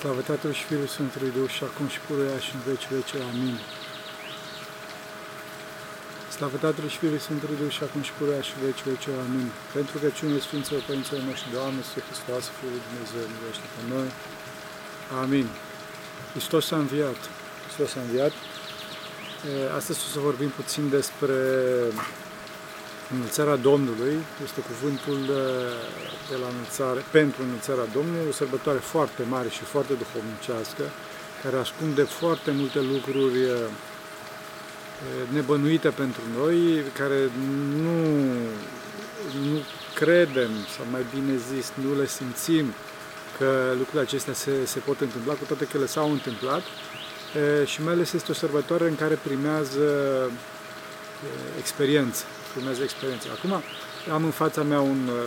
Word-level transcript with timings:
Slavă 0.00 0.20
Tatălui 0.20 0.56
și 0.60 0.64
Fiului 0.68 0.94
Sfântului 0.94 1.32
Duh 1.36 1.50
și 1.56 1.62
acum 1.68 1.86
și 1.94 2.00
puruia 2.06 2.38
și 2.44 2.50
în 2.56 2.60
veci 2.68 2.86
veci. 2.94 3.12
Amin. 3.30 3.56
Slavă 6.36 6.56
Tatălui 6.64 6.90
și 6.94 6.98
Fiului 7.02 7.24
Sfântului 7.26 7.58
Duh 7.60 7.72
și 7.76 7.82
acum 7.86 8.02
și 8.08 8.12
puruia 8.18 8.42
și 8.46 8.52
în 8.56 8.60
veci 8.66 8.82
veci. 8.88 9.06
Amin. 9.26 9.48
Pentru 9.76 9.96
că 10.00 10.06
cine 10.16 10.38
Sfinților 10.46 10.82
Părinților 10.88 11.20
noștri, 11.28 11.54
Doamne, 11.56 11.80
Sfântul 11.88 12.08
Hristos, 12.10 12.44
Fiul 12.56 12.72
lui 12.74 12.82
Dumnezeu, 12.88 13.22
miluiește 13.32 13.66
pe 13.74 13.82
noi. 13.94 14.08
Amin. 15.22 15.46
Hristos 16.32 16.64
a 16.74 16.78
înviat. 16.84 17.20
Hristos 17.64 17.90
a 17.98 18.00
înviat. 18.06 18.34
Astăzi 19.78 19.98
o 20.06 20.08
să 20.14 20.18
vorbim 20.28 20.50
puțin 20.60 20.84
despre 20.98 21.38
Înălțarea 23.14 23.56
Domnului 23.56 24.14
este 24.44 24.60
cuvântul 24.60 25.20
uh, 25.34 25.38
de 26.30 26.36
la 26.42 26.48
înălțare, 26.54 27.00
pentru 27.10 27.42
înălțarea 27.42 27.86
Domnului, 27.96 28.28
o 28.28 28.32
sărbătoare 28.32 28.78
foarte 28.78 29.22
mare 29.28 29.48
și 29.48 29.62
foarte 29.72 29.92
duhovnicească, 30.02 30.84
care 31.42 31.56
ascunde 31.56 32.02
foarte 32.02 32.50
multe 32.50 32.80
lucruri 32.92 33.38
uh, 33.44 33.52
uh, 33.54 35.24
nebănuite 35.34 35.88
pentru 35.88 36.22
noi, 36.38 36.58
care 36.98 37.18
nu, 37.82 37.98
nu 39.48 39.56
credem, 39.94 40.50
sau 40.76 40.84
mai 40.90 41.04
bine 41.14 41.34
zis, 41.52 41.72
nu 41.84 41.90
le 42.00 42.06
simțim 42.06 42.66
că 43.38 43.48
lucrurile 43.78 44.02
acestea 44.08 44.34
se, 44.34 44.52
se 44.64 44.78
pot 44.78 45.00
întâmpla, 45.00 45.32
cu 45.32 45.44
toate 45.44 45.64
că 45.64 45.78
le 45.78 45.86
s-au 45.86 46.10
întâmplat. 46.10 46.62
Și 47.64 47.82
mai 47.82 47.92
ales 47.92 48.12
este 48.12 48.30
o 48.30 48.34
sărbătoare 48.34 48.88
în 48.88 48.96
care 48.96 49.18
primează 49.22 49.82
experiență 51.58 52.24
urmează 52.56 52.82
experiența. 52.82 53.28
Acum 53.36 53.52
am 54.12 54.24
în 54.24 54.30
fața 54.30 54.62
mea 54.62 54.80
un, 54.80 55.00
uh, 55.08 55.22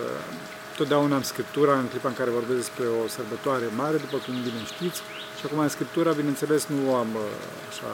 totdeauna 0.76 1.14
am 1.16 1.22
scriptura 1.22 1.74
în 1.78 1.88
clipa 1.88 2.08
în 2.08 2.14
care 2.14 2.30
vorbesc 2.30 2.58
despre 2.64 2.84
o 3.04 3.08
sărbătoare 3.08 3.66
mare, 3.76 3.96
după 3.96 4.16
cum 4.24 4.34
bine 4.34 4.60
știți, 4.74 5.00
și 5.38 5.42
acum 5.44 5.58
în 5.58 5.68
scriptura, 5.68 6.12
bineînțeles, 6.12 6.66
nu 6.66 6.94
am 6.94 7.10
uh, 7.14 7.22
așa, 7.70 7.90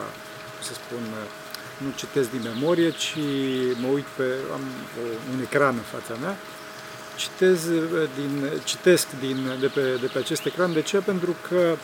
cum 0.53 0.61
să 0.69 0.73
spun, 0.73 1.03
uh, 1.21 1.27
nu 1.83 1.89
citesc 1.95 2.29
din 2.35 2.43
memorie, 2.51 2.89
ci 2.89 3.15
mă 3.81 3.87
uit 3.87 4.07
pe, 4.17 4.27
am 4.55 4.63
un 5.33 5.39
ecran 5.41 5.75
în 5.75 5.87
fața 5.95 6.13
mea, 6.21 6.35
citez 7.15 7.59
din, 8.19 8.33
citesc 8.63 9.07
din, 9.19 9.37
de, 9.59 9.67
pe, 9.67 9.97
de 10.01 10.07
pe 10.13 10.17
acest 10.17 10.45
ecran. 10.45 10.73
De 10.73 10.81
ce? 10.81 10.97
Pentru 10.97 11.35
că 11.49 11.75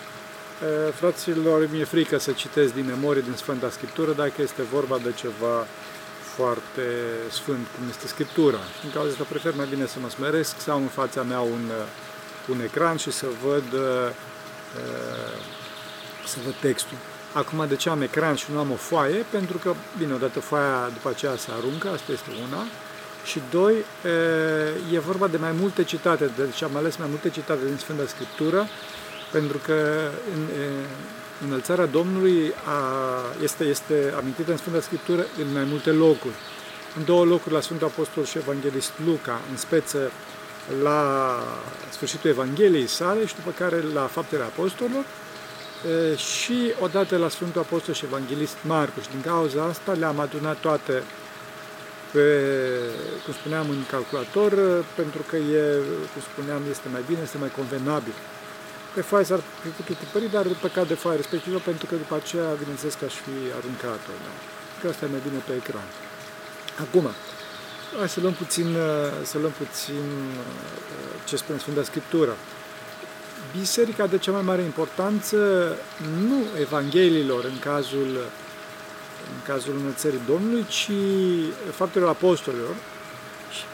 fraților, 0.94 1.68
mi-e 1.72 1.84
frică 1.84 2.18
să 2.18 2.32
citesc 2.32 2.74
din 2.74 2.86
memorie, 2.86 3.22
din 3.22 3.36
Sfânta 3.36 3.70
Scriptură, 3.70 4.12
dacă 4.12 4.42
este 4.42 4.62
vorba 4.62 4.98
de 4.98 5.12
ceva 5.16 5.68
foarte 6.36 6.86
sfânt, 7.30 7.66
cum 7.76 7.84
este 7.90 8.08
Scriptura. 8.08 8.62
Și 8.80 8.86
în 8.86 8.92
cauza 8.92 9.12
asta 9.12 9.26
prefer 9.30 9.54
mai 9.56 9.68
bine 9.70 9.86
să 9.86 9.98
mă 10.02 10.10
smeresc, 10.10 10.60
să 10.60 10.72
am 10.72 10.82
în 10.82 10.88
fața 10.88 11.22
mea 11.22 11.40
un, 11.40 11.64
uh, 11.80 11.86
un 12.50 12.60
ecran 12.62 12.98
și 12.98 13.12
să 13.12 13.26
văd, 13.44 13.68
uh, 13.74 14.10
uh, 14.82 15.38
să 16.26 16.38
văd 16.46 16.56
textul. 16.62 16.98
Acum, 17.34 17.66
de 17.68 17.76
ce 17.76 17.90
am 17.90 18.02
ecran 18.02 18.36
și 18.36 18.46
nu 18.52 18.60
am 18.60 18.72
o 18.72 18.76
foaie? 18.76 19.26
Pentru 19.30 19.58
că, 19.58 19.74
bine, 19.98 20.14
odată 20.14 20.40
foaia 20.40 20.90
după 20.94 21.10
aceea 21.10 21.36
se 21.36 21.50
aruncă, 21.58 21.90
asta 21.90 22.12
este 22.12 22.30
una, 22.48 22.64
și 23.26 23.42
doi, 23.52 23.76
e 24.94 25.00
vorba 25.00 25.28
de 25.28 25.38
mai 25.38 25.52
multe 25.52 25.84
citate, 25.84 26.32
deci 26.38 26.62
am 26.62 26.76
ales 26.76 26.96
mai 26.96 27.08
multe 27.10 27.30
citate 27.30 27.66
din 27.66 27.78
Sfânta 27.78 28.04
Scriptură, 28.08 28.68
pentru 29.32 29.58
că 29.66 30.10
în, 30.34 30.42
înălțarea 31.44 31.86
Domnului 31.86 32.54
a, 32.66 32.80
este, 33.44 33.64
este 33.64 34.14
amintită 34.18 34.52
în 34.52 34.58
Sfânta 34.58 34.80
Scriptură 34.80 35.26
în 35.46 35.54
mai 35.54 35.64
multe 35.64 35.90
locuri. 35.90 36.34
În 36.98 37.06
două 37.06 37.26
locuri 37.26 37.54
la 37.54 37.62
Sfântul 37.62 37.88
Apostol 37.88 38.26
și 38.26 38.38
Evanghelist 38.38 38.92
Luca, 39.06 39.42
în 39.52 39.58
speță 39.58 40.12
la 40.82 41.00
sfârșitul 41.92 42.30
Evangheliei 42.30 42.88
sale 42.88 43.26
și 43.26 43.36
după 43.36 43.52
care 43.58 43.84
la 43.94 44.02
Faptele 44.02 44.44
Apostolilor 44.44 45.06
și 46.16 46.74
odată 46.80 47.18
la 47.18 47.30
Sfântul 47.30 47.62
Apostol 47.62 47.94
și 47.94 48.06
Evanghelist 48.06 48.56
Marcu. 48.62 49.00
Și 49.00 49.10
din 49.10 49.22
cauza 49.22 49.64
asta 49.64 49.92
le-am 49.92 50.20
adunat 50.20 50.58
toate 50.58 51.04
pe, 52.12 52.42
cum 53.24 53.34
spuneam, 53.34 53.70
în 53.70 53.84
calculator, 53.92 54.52
pentru 54.96 55.22
că 55.30 55.36
e, 55.36 55.62
cum 56.14 56.22
spuneam, 56.32 56.62
este 56.70 56.88
mai 56.92 57.04
bine, 57.08 57.20
este 57.24 57.38
mai 57.38 57.52
convenabil 57.56 58.14
pe 58.96 59.02
foaie 59.02 59.26
s-ar 59.26 59.42
fi 59.62 59.68
putut 59.68 59.98
tipări, 59.98 60.32
dar 60.32 60.46
păcat 60.62 60.88
de 60.88 60.94
foaie 60.94 61.18
respectivă, 61.18 61.58
pentru 61.70 61.86
că 61.86 61.96
după 61.96 62.16
aceea, 62.16 62.48
bineînțeles 62.62 62.94
că 62.94 63.06
aș 63.06 63.14
fi 63.14 63.36
aruncat-o. 63.58 64.14
Da? 64.26 64.34
Că 64.80 64.88
asta 64.88 65.06
e 65.06 65.16
mai 65.16 65.22
bine 65.28 65.40
pe 65.48 65.54
ecran. 65.62 65.88
Acum, 66.86 67.06
hai 67.98 68.10
să 68.10 68.20
luăm 68.20 68.34
puțin, 68.34 68.68
să 69.24 69.38
luăm 69.38 69.54
puțin 69.64 70.06
ce 71.28 71.36
spune 71.36 71.58
Sfânta 71.60 71.84
Scriptură. 71.84 72.36
Biserica 73.60 74.08
de 74.08 74.18
cea 74.18 74.32
mai 74.32 74.42
mare 74.42 74.62
importanță, 74.62 75.38
nu 76.28 76.40
Evangheliilor 76.60 77.44
în 77.44 77.60
cazul, 77.60 78.12
în 79.34 79.40
cazul 79.46 79.76
înălțării 79.80 80.22
Domnului, 80.28 80.66
ci 80.68 80.92
faptelor 81.72 82.10
apostolilor, 82.10 82.76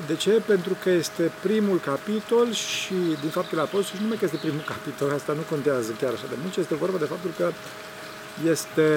de 0.08 0.16
ce? 0.16 0.30
Pentru 0.46 0.78
că 0.84 0.90
este 0.90 1.32
primul 1.42 1.80
capitol 1.80 2.54
și 2.54 2.94
din 3.22 3.30
faptele 3.30 3.62
apostolului, 3.62 3.98
nu 3.98 4.04
numai 4.04 4.18
că 4.18 4.26
este 4.26 4.38
primul 4.38 4.64
capitol, 4.66 5.12
asta 5.14 5.34
nu 5.34 5.42
contează 5.50 5.92
chiar 6.02 6.12
așa 6.14 6.26
de 6.30 6.36
mult, 6.42 6.54
ci 6.54 6.58
este 6.58 6.76
vorba 6.76 6.98
de 6.98 7.06
faptul 7.06 7.32
că 7.38 7.52
este 8.50 8.90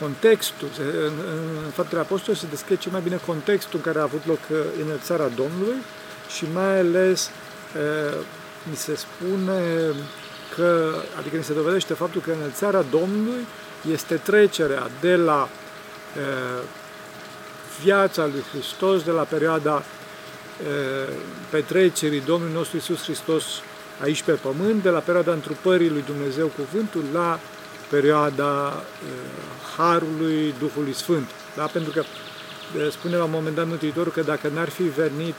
contextul, 0.00 0.68
în 1.64 1.70
faptele 1.72 2.00
apostolului 2.00 2.40
se 2.40 2.50
descrie 2.50 2.76
cel 2.76 2.92
mai 2.92 3.00
bine 3.00 3.20
contextul 3.26 3.78
în 3.78 3.80
care 3.80 3.98
a 3.98 4.02
avut 4.02 4.26
loc 4.26 4.38
înălțarea 4.84 5.28
Domnului 5.28 5.76
și 6.36 6.44
mai 6.52 6.78
ales 6.78 7.30
mi 8.70 8.76
se 8.76 8.94
spune 8.94 9.92
că, 10.56 10.94
adică 11.18 11.36
mi 11.36 11.44
se 11.44 11.52
dovedește 11.52 11.94
faptul 11.94 12.20
că 12.20 12.30
înălțarea 12.30 12.82
Domnului 12.82 13.46
este 13.92 14.14
trecerea 14.14 14.90
de 15.00 15.16
la 15.16 15.48
viața 17.82 18.26
lui 18.26 18.42
Hristos 18.52 19.02
de 19.02 19.10
la 19.10 19.22
perioada 19.22 19.82
petrecerii 21.50 22.20
Domnului 22.20 22.54
nostru 22.54 22.76
Isus 22.76 23.02
Hristos 23.02 23.44
aici 24.02 24.22
pe 24.22 24.32
pământ, 24.32 24.82
de 24.82 24.88
la 24.88 24.98
perioada 24.98 25.32
întrupării 25.32 25.90
lui 25.90 26.02
Dumnezeu 26.06 26.46
cuvântul 26.46 27.04
la 27.12 27.40
perioada 27.90 28.82
Harului 29.76 30.54
Duhului 30.58 30.92
Sfânt. 30.92 31.28
Da? 31.56 31.64
Pentru 31.64 31.92
că 31.92 32.02
spune 32.90 33.16
la 33.16 33.24
un 33.24 33.30
moment 33.30 33.56
dat 33.56 33.66
Mântuitorul 33.66 34.12
că 34.12 34.22
dacă 34.22 34.48
n-ar 34.48 34.68
fi 34.68 34.82
venit, 34.82 35.34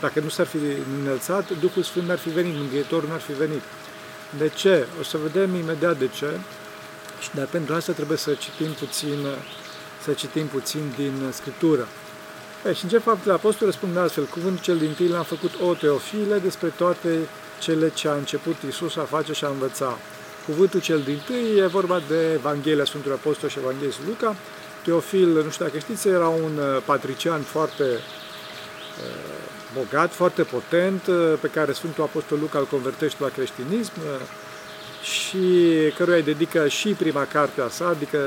dacă 0.00 0.20
nu 0.20 0.28
s-ar 0.28 0.46
fi 0.46 0.56
înălțat, 1.02 1.50
Duhul 1.60 1.82
Sfânt 1.82 2.06
n-ar 2.06 2.18
fi 2.18 2.28
venit, 2.28 2.54
Mângâietorul 2.56 3.08
n-ar 3.08 3.20
fi 3.20 3.32
venit. 3.32 3.62
De 4.38 4.48
ce? 4.48 4.86
O 5.00 5.02
să 5.02 5.18
vedem 5.22 5.54
imediat 5.54 5.98
de 5.98 6.08
ce. 6.08 6.26
Dar 7.34 7.46
pentru 7.46 7.74
asta 7.74 7.92
trebuie 7.92 8.18
să 8.18 8.34
citim 8.34 8.70
puțin 8.70 9.26
să 10.04 10.12
citim 10.12 10.46
puțin 10.46 10.92
din 10.96 11.12
Scriptură. 11.32 11.88
E, 12.66 12.72
și 12.72 12.84
în 12.84 12.90
ce 12.90 12.98
faptele 12.98 13.34
apostol 13.34 13.66
răspund 13.66 13.96
astfel, 13.96 14.24
cuvântul 14.24 14.62
cel 14.62 14.78
din 14.78 14.92
tâi 14.96 15.08
l-am 15.08 15.22
făcut 15.22 15.50
o 15.66 15.74
teofile 15.74 16.38
despre 16.38 16.68
toate 16.68 17.28
cele 17.60 17.90
ce 17.90 18.08
a 18.08 18.14
început 18.14 18.56
Isus 18.68 18.96
a 18.96 19.02
face 19.02 19.32
și 19.32 19.44
a 19.44 19.48
învăța. 19.48 19.98
Cuvântul 20.46 20.80
cel 20.80 21.00
din 21.00 21.20
tâi 21.26 21.58
e 21.58 21.66
vorba 21.66 22.00
de 22.08 22.32
Evanghelia 22.32 22.84
Sfântului 22.84 23.16
Apostol 23.16 23.48
și 23.48 23.58
Evanghelia 23.58 23.94
Luca. 24.06 24.36
Teofil, 24.84 25.28
nu 25.28 25.50
știu 25.50 25.64
dacă 25.64 25.78
știți, 25.78 26.08
era 26.08 26.28
un 26.28 26.56
uh, 26.58 26.82
patrician 26.84 27.40
foarte 27.40 27.82
uh, 27.82 29.42
bogat, 29.74 30.12
foarte 30.12 30.42
potent, 30.42 31.06
uh, 31.06 31.32
pe 31.40 31.48
care 31.48 31.72
Sfântul 31.72 32.02
Apostol 32.02 32.38
Luca 32.38 32.58
îl 32.58 32.64
convertește 32.64 33.22
la 33.22 33.28
creștinism 33.28 33.92
și 35.02 35.38
căruia 35.96 36.16
îi 36.16 36.22
dedică 36.22 36.68
și 36.68 36.88
prima 36.88 37.24
carte 37.24 37.60
a 37.60 37.68
sa, 37.68 37.88
adică 37.88 38.18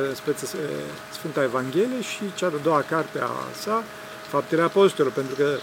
Sfânta 1.12 1.44
Evanghelie 1.44 2.02
și 2.02 2.22
cea 2.36 2.50
de-a 2.50 2.60
doua 2.64 2.84
carte 2.90 3.20
a 3.20 3.58
sa, 3.60 3.84
Faptele 4.28 4.62
Apostolilor, 4.62 5.18
pentru 5.18 5.36
că 5.36 5.58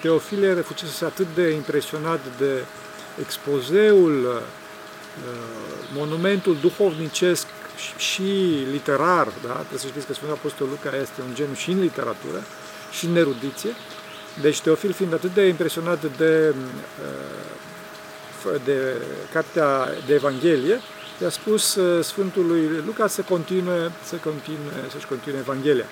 Teofile 0.00 0.52
refusese 0.52 1.04
atât 1.04 1.26
de 1.34 1.48
impresionat 1.50 2.20
de 2.38 2.64
expozeul, 3.20 4.42
monumentul 5.94 6.56
duhovnicesc 6.60 7.46
și 7.96 8.22
literar, 8.70 9.28
da? 9.46 9.52
trebuie 9.52 9.78
să 9.78 9.86
știți 9.86 10.06
că 10.06 10.12
Sfântul 10.12 10.36
Apostol 10.36 10.66
Luca 10.68 10.96
este 10.96 11.20
un 11.28 11.34
geniu 11.34 11.54
și 11.54 11.70
în 11.70 11.80
literatură 11.80 12.42
și 12.92 13.06
în 13.06 13.16
erudiție, 13.16 13.70
deci 14.40 14.60
Teofil 14.60 14.92
fiind 14.92 15.12
atât 15.12 15.34
de 15.34 15.46
impresionat 15.46 16.16
de 16.16 16.54
de 18.64 18.92
cartea 19.32 19.88
de 20.06 20.14
Evanghelie, 20.14 20.80
i-a 21.22 21.30
spus 21.30 21.74
uh, 21.74 22.04
Sfântului 22.04 22.82
Luca 22.86 23.06
să 23.06 23.22
continue, 23.22 23.92
să 24.04 24.16
continue, 24.24 24.78
să-și 24.92 25.06
continue 25.06 25.38
Evanghelia. 25.38 25.86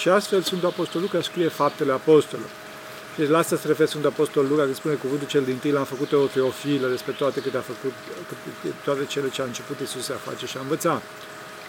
Și 0.00 0.08
astfel 0.08 0.42
Sfântul 0.42 0.68
Apostol 0.68 1.00
Luca 1.00 1.20
scrie 1.22 1.48
faptele 1.48 1.92
apostolilor. 1.92 2.50
Și 3.14 3.28
la 3.28 3.38
asta 3.38 3.56
se 3.56 3.66
referă 3.66 3.88
Sfântul 3.88 4.10
Apostol 4.10 4.46
Luca, 4.48 4.64
că 4.64 4.74
spune 4.74 4.94
cuvântul 4.94 5.26
cel 5.26 5.44
din 5.44 5.56
tâi, 5.56 5.70
l-am 5.70 5.84
făcut 5.84 6.12
o 6.12 6.26
teofilă 6.26 6.88
despre 6.88 7.12
toate 7.12 7.40
câte 7.40 7.56
a 7.56 7.60
făcut, 7.60 7.92
toate 8.84 9.04
cele 9.04 9.28
ce 9.28 9.42
a 9.42 9.44
început 9.44 9.80
Iisus 9.80 10.04
să 10.04 10.12
face 10.12 10.46
și 10.46 10.56
a 10.56 10.60
învățat. 10.60 11.02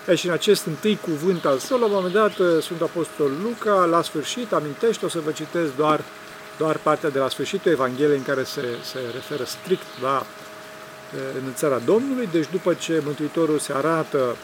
E, 0.07 0.15
și 0.15 0.27
în 0.27 0.31
acest 0.31 0.65
întâi 0.65 0.99
cuvânt 1.01 1.45
al 1.45 1.57
său, 1.57 1.79
la 1.79 1.85
un 1.85 1.91
moment 1.91 2.13
dat, 2.13 2.37
uh, 2.37 2.61
Sfântul 2.61 2.85
Apostol 2.85 3.31
Luca, 3.43 3.85
la 3.85 4.01
sfârșit, 4.01 4.53
amintește, 4.53 5.05
o 5.05 5.09
să 5.09 5.19
vă 5.19 5.31
citesc 5.31 5.75
doar 5.75 6.01
doar 6.57 6.77
partea 6.77 7.09
de 7.09 7.19
la 7.19 7.29
sfârșitul 7.29 7.71
Evangheliei 7.71 8.17
în 8.17 8.23
care 8.23 8.43
se, 8.43 8.61
se 8.83 8.99
referă 9.13 9.43
strict 9.43 9.85
la 10.01 10.25
în 11.45 11.53
țara 11.53 11.79
Domnului, 11.79 12.29
deci 12.31 12.47
după 12.51 12.73
ce 12.73 13.01
Mântuitorul 13.05 13.59
se 13.59 13.73
arată 13.73 14.35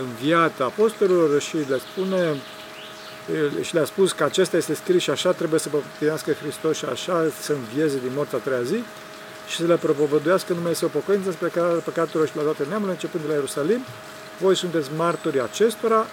înviat 0.00 0.60
apostolilor 0.60 1.40
și 1.40 1.56
le 1.68 1.78
spune 1.78 2.36
și 3.62 3.74
le-a 3.74 3.84
spus 3.84 4.12
că 4.12 4.24
acesta 4.24 4.56
este 4.56 4.74
scris 4.74 5.02
și 5.02 5.10
așa 5.10 5.32
trebuie 5.32 5.60
să 5.60 5.68
pătinească 5.68 6.32
Hristos 6.32 6.76
și 6.76 6.84
așa 6.84 7.26
să 7.40 7.52
învieze 7.52 7.98
din 7.98 8.10
morța 8.14 8.36
a 8.36 8.40
treia 8.40 8.62
zi 8.62 8.82
și 9.48 9.56
să 9.56 9.66
le 9.66 9.76
propovăduiască 9.76 10.52
numai 10.52 10.74
să 10.74 10.84
o 10.84 10.88
pocăință 10.88 11.30
spre 11.30 11.48
care 11.48 11.72
păcatelor 11.72 12.26
și 12.28 12.36
la 12.36 12.42
toate 12.42 12.64
neamurile, 12.68 12.92
începând 12.92 13.22
de 13.22 13.28
la 13.28 13.34
Ierusalim. 13.34 13.84
Voi 14.40 14.56
sunteți 14.56 14.88
martorii 14.96 15.40
acestora 15.40 16.06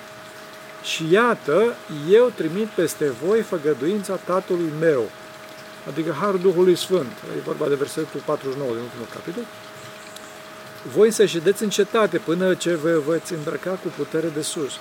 și 0.83 1.11
iată, 1.11 1.75
eu 2.09 2.31
trimit 2.35 2.67
peste 2.67 3.11
voi 3.25 3.41
făgăduința 3.41 4.15
Tatălui 4.15 4.71
meu, 4.79 5.09
adică 5.87 6.15
Harul 6.19 6.39
Duhului 6.39 6.75
Sfânt. 6.75 7.11
E 7.37 7.41
vorba 7.45 7.67
de 7.67 7.75
versetul 7.75 8.21
49 8.25 8.71
din 8.71 8.81
ultimul 8.81 9.07
capitol. 9.13 9.43
Voi 10.93 11.11
să 11.11 11.25
ședeți 11.25 11.63
în 11.63 11.69
cetate 11.69 12.17
până 12.17 12.53
ce 12.53 12.75
vă 12.75 13.01
veți 13.07 13.33
îmbrăca 13.33 13.71
cu 13.71 13.87
putere 13.97 14.27
de 14.27 14.41
sus. 14.41 14.71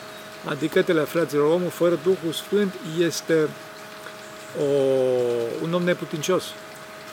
Adică, 0.45 0.83
tele 0.83 1.01
fraților, 1.01 1.53
omul 1.53 1.71
fără 1.71 1.99
Duhul 2.03 2.33
Sfânt 2.33 2.75
este 2.99 3.49
o, 4.59 4.65
un 5.63 5.73
om 5.73 5.83
neputincios. 5.83 6.45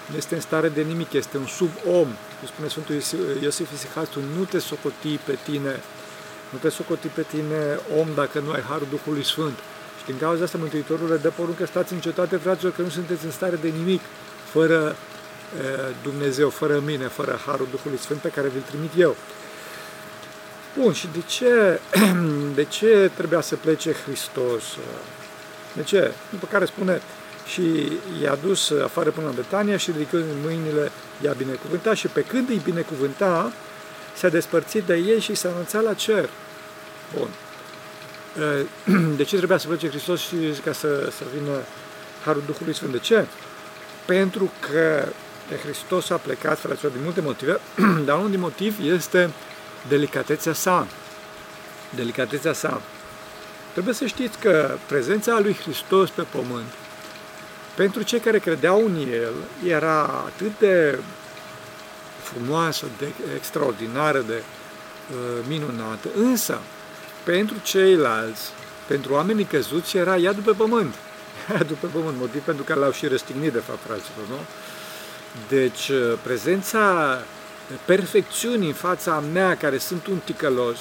Nu 0.10 0.16
este 0.18 0.36
în 0.36 0.42
stare 0.42 0.70
de 0.70 0.82
nimic, 0.82 1.14
este 1.14 1.38
un 1.38 1.46
sub-om. 1.46 2.08
Cum 2.40 2.48
spune 2.48 2.68
Sfântul 2.68 2.96
Iosif 3.42 3.74
Isihastu, 3.74 4.20
nu 4.38 4.44
te 4.44 4.60
socoti 4.60 5.18
pe 5.18 5.38
tine, 5.44 5.82
nu 6.50 6.58
te 6.58 6.70
socoti 6.70 7.08
pe 7.08 7.22
tine 7.22 7.80
om 8.00 8.08
dacă 8.16 8.40
nu 8.40 8.52
ai 8.52 8.62
Harul 8.70 8.88
Duhului 8.90 9.26
Sfânt. 9.26 9.58
Și 10.00 10.06
din 10.06 10.18
cauza 10.18 10.44
asta 10.44 10.58
Mântuitorul 10.58 11.10
le 11.10 11.18
dă 11.18 11.30
poruncă, 11.30 11.66
stați 11.66 11.94
în 11.94 12.00
cetate, 12.00 12.38
fraților, 12.38 12.72
că 12.72 12.82
nu 12.82 12.90
sunteți 12.90 13.26
în 13.26 13.32
stare 13.32 13.56
de 13.56 13.68
nimic, 13.68 14.02
fără 14.52 14.96
Dumnezeu, 16.04 16.50
fără 16.50 16.80
mine, 16.86 17.08
fără 17.08 17.40
Harul 17.46 17.68
Duhului 17.72 17.98
Sfânt 17.98 18.20
pe 18.20 18.30
care 18.30 18.48
vi-l 18.48 18.64
trimit 18.68 18.92
eu. 18.98 19.16
Bun, 20.78 20.94
și 20.94 21.08
de 21.14 21.22
ce, 21.28 21.80
de 22.60 22.64
ce 22.64 23.12
trebuia 23.16 23.42
să 23.42 23.56
plece 23.56 23.92
Hristos? 23.92 24.64
De 25.74 25.84
ce? 25.84 26.12
După 26.30 26.48
care 26.52 26.66
spune, 26.66 27.02
și 27.46 27.92
i-a 28.24 28.38
dus 28.44 28.72
afară 28.84 29.10
până 29.10 29.28
la 29.28 29.34
Betania 29.34 29.78
și 29.78 29.92
ridicând 29.92 30.24
mâinile 30.44 30.92
i-a 31.22 31.34
binecuvântat 31.38 31.96
și 31.96 32.08
pe 32.08 32.22
când 32.22 32.50
îi 32.50 32.62
binecuvânta, 32.64 33.52
s-a 34.18 34.30
despărțit 34.30 34.84
de 34.84 34.96
ei 34.96 35.20
și 35.20 35.36
s-a 35.36 35.50
anunțat 35.50 35.84
la 35.84 35.94
cer. 35.94 36.30
Bun. 37.18 37.30
De 39.18 39.24
ce 39.24 39.36
trebuia 39.36 39.58
să 39.58 39.68
plece 39.68 39.90
Hristos 39.90 40.22
și 40.22 40.36
ca 40.64 40.72
să, 40.72 41.10
să 41.18 41.24
vină 41.38 41.52
Harul 42.26 42.44
Duhului 42.46 42.74
Sfânt? 42.74 42.92
De 42.92 42.98
ce? 42.98 43.26
Pentru 44.06 44.52
că 44.60 45.08
de 45.50 45.56
Hristos 45.56 46.10
a 46.10 46.16
plecat, 46.16 46.60
fraților, 46.60 46.92
din 46.92 47.04
multe 47.04 47.22
motive, 47.22 47.60
dar 48.06 48.18
unul 48.18 48.30
din 48.30 48.40
motiv 48.40 48.76
este 48.84 49.30
delicatețea 49.88 50.54
sa. 50.54 50.88
Delicatețea 51.96 52.54
sa. 52.54 52.82
Trebuie 53.72 53.94
să 53.94 54.06
știți 54.06 54.38
că 54.38 54.78
prezența 54.88 55.40
lui 55.40 55.54
Hristos 55.54 56.10
pe 56.10 56.22
pământ, 56.22 56.72
pentru 57.76 58.02
cei 58.02 58.20
care 58.20 58.40
credeau 58.40 58.86
în 58.86 58.96
El, 59.12 59.34
era 59.68 60.02
atât 60.02 60.60
de 60.60 61.00
frumoasă, 62.32 62.86
de 62.98 63.08
extraordinară, 63.36 64.20
de 64.28 64.42
uh, 64.42 65.46
minunată, 65.48 66.08
însă 66.16 66.60
pentru 67.24 67.56
ceilalți, 67.64 68.42
pentru 68.88 69.14
oamenii 69.14 69.44
căzuți, 69.44 69.98
era 69.98 70.18
ea 70.18 70.34
după 70.34 70.54
pământ. 70.54 70.94
Ea 71.54 71.64
după 71.64 71.88
pământ, 71.94 72.18
motiv 72.18 72.42
pentru 72.42 72.64
care 72.64 72.80
l-au 72.80 72.92
și 72.92 73.08
răstignit, 73.08 73.54
de 73.54 73.60
fapt, 73.60 73.80
fraților, 73.86 74.28
nu? 74.30 74.40
Deci, 75.48 75.90
uh, 75.90 76.14
prezența 76.22 77.18
perfecțiunii 77.86 78.68
în 78.68 78.74
fața 78.74 79.24
mea, 79.34 79.58
care 79.58 79.78
sunt 79.78 80.08
un 80.08 80.18
ticălos, 80.18 80.78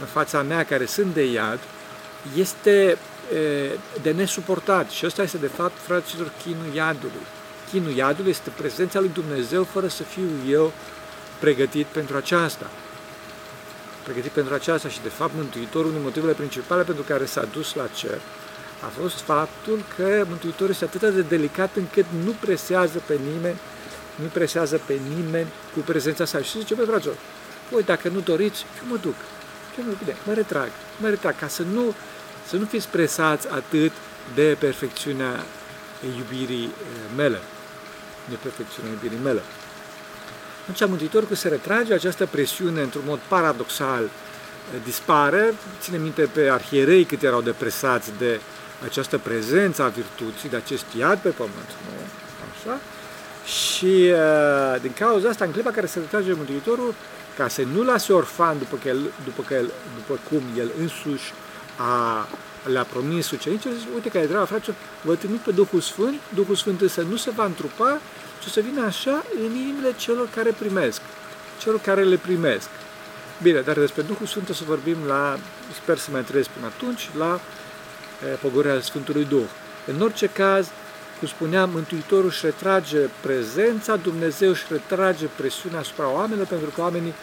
în 0.00 0.06
fața 0.06 0.42
mea, 0.42 0.64
care 0.64 0.86
sunt 0.86 1.14
de 1.14 1.24
iad, 1.32 1.58
este 2.36 2.98
de 4.02 4.10
nesuportat. 4.10 4.90
Și 4.90 5.06
ăsta 5.06 5.22
este, 5.22 5.36
de 5.36 5.46
fapt, 5.46 5.78
fraților, 5.86 6.30
chinul 6.42 6.74
iadului. 6.74 7.26
Chinul 7.70 7.92
iadului 7.92 8.30
este 8.30 8.50
prezența 8.56 9.00
lui 9.00 9.10
Dumnezeu 9.12 9.64
fără 9.64 9.88
să 9.88 10.02
fiu 10.02 10.28
eu 10.48 10.72
pregătit 11.38 11.86
pentru 11.86 12.16
aceasta. 12.16 12.70
Pregătit 14.04 14.30
pentru 14.30 14.54
aceasta 14.54 14.88
și, 14.88 15.02
de 15.02 15.08
fapt, 15.08 15.32
Mântuitorul, 15.34 15.86
unul 15.86 15.96
din 15.96 16.02
motivele 16.02 16.32
principale 16.32 16.82
pentru 16.82 17.04
care 17.04 17.24
s-a 17.24 17.44
dus 17.52 17.74
la 17.74 17.86
cer, 17.86 18.20
a 18.84 18.86
fost 19.00 19.20
faptul 19.20 19.84
că 19.96 20.24
Mântuitorul 20.28 20.70
este 20.70 20.84
atât 20.84 21.14
de 21.14 21.22
delicat 21.22 21.76
încât 21.76 22.04
nu 22.24 22.34
presează 22.40 23.02
pe 23.06 23.18
nimeni 23.32 23.56
nu 24.14 24.26
presează 24.32 24.80
pe 24.86 24.98
nimeni 25.16 25.46
cu 25.74 25.78
prezența 25.78 26.24
sa. 26.24 26.42
Și 26.42 26.58
zice, 26.58 26.74
băi, 26.74 26.86
fraților, 26.86 27.16
voi 27.70 27.82
dacă 27.82 28.08
nu 28.08 28.20
doriți, 28.20 28.64
eu 28.82 28.88
mă 28.88 28.96
duc. 28.96 29.14
Eu 29.78 29.84
mă, 29.84 29.92
bine, 30.04 30.16
mă 30.26 30.32
retrag, 30.32 30.70
mă 31.00 31.08
retrag, 31.08 31.38
ca 31.38 31.48
să 31.48 31.62
nu, 31.62 31.94
să 32.48 32.56
nu 32.56 32.64
fiți 32.64 32.88
presați 32.88 33.48
atât 33.48 33.92
de 34.34 34.56
perfecțiunea 34.58 35.44
iubirii 36.18 36.64
eh, 36.64 37.16
mele. 37.16 37.38
De 38.30 38.36
perfecțiunea 38.42 38.92
iubirii 38.92 39.24
mele. 39.24 39.42
Atunci, 40.62 40.88
Mântuitorul 40.88 41.28
că 41.28 41.34
se 41.34 41.48
retrage, 41.48 41.94
această 41.94 42.26
presiune, 42.26 42.80
într-un 42.80 43.02
mod 43.06 43.18
paradoxal, 43.28 44.02
eh, 44.04 44.80
dispare. 44.84 45.54
Ține 45.80 45.96
minte 45.96 46.22
pe 46.22 46.50
arhierei 46.50 47.04
cât 47.04 47.22
erau 47.22 47.40
depresați 47.40 48.10
de 48.18 48.40
această 48.84 49.18
prezență 49.18 49.82
a 49.82 49.88
virtuții, 49.88 50.48
de 50.48 50.56
acest 50.56 50.84
iad 50.98 51.18
pe 51.18 51.28
pământ. 51.28 51.70
Nu? 51.84 51.96
Așa? 52.50 52.80
Și 53.44 54.12
uh, 54.12 54.80
din 54.80 54.92
cauza 54.92 55.28
asta, 55.28 55.44
în 55.44 55.50
clipa 55.50 55.70
care 55.70 55.86
se 55.86 55.98
retrage 55.98 56.32
Mântuitorul, 56.32 56.94
ca 57.36 57.48
să 57.48 57.62
nu 57.74 57.82
lase 57.82 58.12
orfan 58.12 58.58
după, 58.58 58.78
că 58.82 58.88
el, 58.88 58.98
după, 59.24 59.42
că 59.46 59.54
el, 59.54 59.70
după 59.94 60.20
cum 60.28 60.42
el 60.58 60.70
însuși 60.80 61.32
a, 61.76 62.26
le-a 62.72 62.82
promis 62.82 63.30
ucenicilor, 63.30 63.74
zice, 63.74 63.88
uite 63.94 64.08
care 64.08 64.26
dragă 64.26 64.44
frate, 64.44 64.74
vă 65.02 65.14
trimit 65.14 65.40
pe 65.40 65.50
Duhul 65.50 65.80
Sfânt, 65.80 66.20
Duhul 66.34 66.54
Sfânt 66.54 66.80
însă 66.80 67.00
nu 67.02 67.16
se 67.16 67.30
va 67.30 67.44
întrupa, 67.44 68.00
ci 68.40 68.46
o 68.46 68.48
să 68.48 68.60
vină 68.60 68.84
așa 68.84 69.24
în 69.36 69.44
inimile 69.44 69.94
celor 69.96 70.28
care 70.34 70.50
primesc, 70.58 71.00
celor 71.58 71.80
care 71.80 72.02
le 72.02 72.16
primesc. 72.16 72.68
Bine, 73.42 73.60
dar 73.60 73.78
despre 73.78 74.02
Duhul 74.02 74.26
Sfânt 74.26 74.48
o 74.48 74.52
să 74.52 74.62
vorbim 74.66 74.96
la, 75.06 75.38
sper 75.82 75.98
să 75.98 76.08
mai 76.10 76.22
trăiesc 76.22 76.48
până 76.48 76.66
atunci, 76.66 77.10
la 77.18 77.40
e, 78.24 78.34
pogorarea 78.34 78.80
Sfântului 78.80 79.24
Duh. 79.24 79.48
În 79.86 80.00
orice 80.00 80.26
caz, 80.26 80.68
cum 81.18 81.28
spuneam, 81.28 81.70
Mântuitorul 81.70 82.26
își 82.26 82.44
retrage 82.44 82.98
prezența, 83.20 83.96
Dumnezeu 83.96 84.50
își 84.50 84.64
retrage 84.68 85.26
presiunea 85.36 85.78
asupra 85.78 86.08
oamenilor, 86.08 86.46
pentru 86.46 86.70
că 86.74 86.80
oamenii 86.80 87.14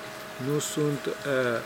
nu 0.51 0.59
sunt, 0.59 1.05
uh, 1.05 1.59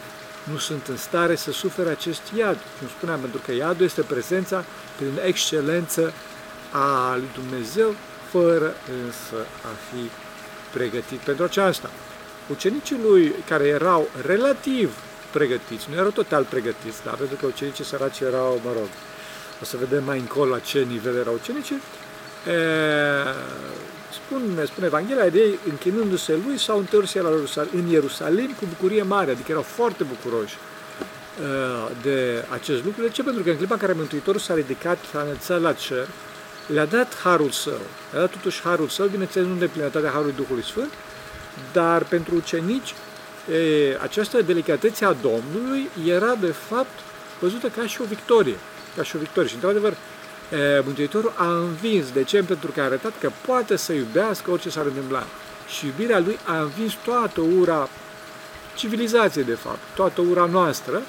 nu 0.51 0.57
sunt 0.57 0.87
în 0.87 0.97
stare 0.97 1.35
să 1.35 1.51
sufere 1.51 1.89
acest 1.89 2.21
iad. 2.37 2.57
Cum 2.79 2.87
spuneam, 2.87 3.19
pentru 3.19 3.41
că 3.45 3.51
iadul 3.51 3.85
este 3.85 4.01
prezența 4.01 4.65
prin 4.97 5.19
excelență 5.25 6.13
a 6.71 7.15
lui 7.15 7.29
Dumnezeu, 7.33 7.95
fără 8.31 8.73
însă 9.05 9.45
a 9.71 9.73
fi 9.89 10.09
pregătit 10.77 11.19
pentru 11.19 11.43
aceasta. 11.43 11.89
Ucenicii 12.49 12.99
lui, 13.03 13.33
care 13.47 13.67
erau 13.67 14.09
relativ 14.25 14.97
pregătiți, 15.31 15.87
nu 15.89 15.95
erau 15.95 16.09
total 16.09 16.43
pregătiți, 16.43 17.03
dar 17.03 17.13
pentru 17.13 17.35
că 17.35 17.45
ucenicii 17.45 17.83
săraci 17.83 18.19
erau, 18.19 18.61
mă 18.63 18.71
rog, 18.73 18.87
o 19.61 19.65
să 19.65 19.77
vedem 19.77 20.03
mai 20.03 20.19
încolo 20.19 20.49
la 20.49 20.59
ce 20.59 20.79
nivel 20.79 21.15
erau 21.15 21.33
ucenicii, 21.33 21.81
spune, 24.13 24.65
spune 24.65 24.85
Evanghelia 24.85 25.29
de 25.29 25.39
ei, 25.39 25.59
închinându-se 25.69 26.39
lui, 26.45 26.57
s-au 26.59 26.77
întors 26.77 27.13
în 27.73 27.87
Ierusalim 27.87 28.55
cu 28.59 28.65
bucurie 28.67 29.01
mare, 29.01 29.31
adică 29.31 29.51
erau 29.51 29.61
foarte 29.61 30.03
bucuroși 30.03 30.57
de 32.01 32.45
acest 32.49 32.83
lucru. 32.83 33.01
De 33.01 33.09
ce? 33.09 33.23
Pentru 33.23 33.43
că 33.43 33.49
în 33.49 33.57
clipa 33.57 33.73
în 33.73 33.79
care 33.79 33.93
Mântuitorul 33.93 34.39
s-a 34.39 34.53
ridicat, 34.53 34.97
s-a 35.11 35.21
înălțat 35.21 35.61
la 35.61 35.73
cer, 35.73 36.07
le-a 36.73 36.85
dat 36.85 37.17
harul 37.23 37.49
său. 37.49 37.81
Le-a 38.11 38.19
dat 38.19 38.31
totuși 38.31 38.61
harul 38.61 38.87
său, 38.87 39.07
bineînțeles, 39.07 39.47
nu 39.47 39.55
de 39.55 39.67
plinătatea 39.67 40.09
harului 40.09 40.33
Duhului 40.35 40.63
Sfânt, 40.63 40.91
dar 41.71 42.03
pentru 42.03 42.35
ucenici 42.35 42.93
e, 43.51 43.97
această 44.01 44.41
delicatețe 44.41 45.05
a 45.05 45.13
Domnului 45.13 45.89
era 46.07 46.35
de 46.35 46.51
fapt 46.51 46.99
văzută 47.39 47.67
ca 47.67 47.87
și 47.87 48.01
o 48.01 48.05
victorie. 48.05 48.55
Ca 48.95 49.03
și 49.03 49.15
o 49.15 49.19
victorie. 49.19 49.49
Și 49.49 49.55
într-adevăr, 49.55 49.93
Mântuitorul 50.83 51.33
a 51.35 51.51
învins. 51.51 52.11
De 52.11 52.23
ce? 52.23 52.43
Pentru 52.43 52.71
că 52.71 52.81
a 52.81 52.83
arătat 52.83 53.11
că 53.19 53.31
poate 53.47 53.75
să 53.75 53.93
iubească 53.93 54.51
orice 54.51 54.69
s-ar 54.69 54.85
întâmpla. 54.85 55.23
Și 55.67 55.85
iubirea 55.85 56.19
lui 56.19 56.37
a 56.45 56.57
învins 56.61 56.93
toată 57.03 57.41
ura 57.41 57.89
civilizației, 58.75 59.43
de 59.43 59.53
fapt, 59.53 59.79
toată 59.95 60.21
ura 60.21 60.45
noastră, 60.45 61.01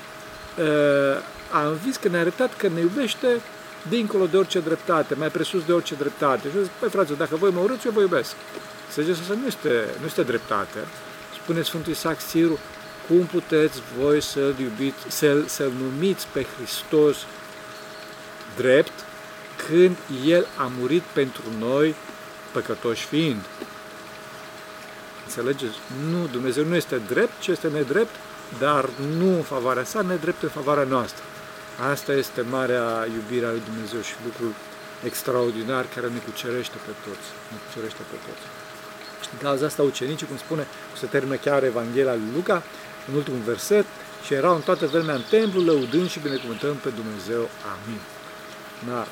a 1.50 1.66
învins 1.66 1.97
că 1.97 2.09
ne-a 2.09 2.21
arătat 2.21 2.57
că 2.57 2.69
ne 2.69 2.81
iubește 2.81 3.40
dincolo 3.88 4.26
de 4.26 4.36
orice 4.36 4.60
dreptate, 4.60 5.14
mai 5.14 5.28
presus 5.28 5.64
de 5.64 5.72
orice 5.72 5.94
dreptate. 5.94 6.48
Și 6.50 6.56
a 6.56 6.60
zis, 6.60 6.70
păi 6.78 6.88
frate, 6.88 7.12
dacă 7.12 7.36
voi 7.36 7.50
mă 7.50 7.60
urâți, 7.60 7.86
eu 7.86 7.92
vă 7.92 8.00
iubesc. 8.00 8.34
Să 8.90 9.02
ziceți, 9.02 9.20
asta 9.20 9.34
nu 9.34 9.46
este, 9.46 9.84
nu 10.00 10.06
este 10.06 10.22
dreptate. 10.22 10.78
Spune 11.42 11.62
Sfântul 11.62 11.92
Isaac 11.92 12.20
Siru, 12.20 12.58
cum 13.08 13.24
puteți 13.24 13.80
voi 13.98 14.20
să-L 14.20 14.54
iubiți, 14.60 14.96
să-L, 15.08 15.44
să-L 15.46 15.72
numiți 15.82 16.26
pe 16.32 16.46
Hristos 16.56 17.16
drept, 18.56 18.92
când 19.66 19.96
El 20.26 20.46
a 20.56 20.70
murit 20.78 21.02
pentru 21.02 21.42
noi, 21.58 21.94
păcătoși 22.52 23.06
fiind. 23.06 23.40
Înțelegeți? 25.24 25.74
Nu, 26.10 26.26
Dumnezeu 26.26 26.64
nu 26.64 26.74
este 26.74 27.00
drept, 27.08 27.40
ci 27.40 27.46
este 27.46 27.68
nedrept, 27.68 28.14
dar 28.58 28.88
nu 29.16 29.34
în 29.34 29.42
favoarea 29.42 29.84
sa, 29.84 30.00
nedrept 30.00 30.42
în 30.42 30.48
favoarea 30.48 30.84
noastră. 30.84 31.22
Asta 31.90 32.12
este 32.12 32.40
marea 32.40 32.86
iubire 33.16 33.46
a 33.46 33.50
lui 33.50 33.62
Dumnezeu 33.70 34.00
și 34.00 34.14
lucrul 34.24 34.52
extraordinar 35.04 35.84
care 35.94 36.06
ne 36.08 36.20
cucerește 36.28 36.76
pe 36.86 36.92
toți. 37.04 37.28
Ne 37.52 37.58
cucerește 37.64 38.02
pe 38.10 38.16
toți. 38.26 38.44
Și 39.22 39.28
din 39.32 39.40
cauza 39.46 39.66
asta 39.66 39.82
ucenicii, 39.82 40.26
cum 40.26 40.36
spune, 40.36 40.64
se 41.00 41.06
termină 41.06 41.36
chiar 41.44 41.60
Evanghelia 41.64 42.14
lui 42.14 42.30
Luca, 42.34 42.62
în 43.08 43.14
ultimul 43.14 43.40
verset, 43.52 43.86
și 44.24 44.34
erau 44.34 44.54
în 44.54 44.60
toată 44.60 44.86
vremea 44.86 45.14
în 45.14 45.24
templu, 45.30 45.60
lăudând 45.64 46.08
și 46.10 46.18
binecuvântăm 46.26 46.74
pe 46.84 46.90
Dumnezeu. 47.00 47.42
Amin. 47.72 48.00
Da. 48.88 49.06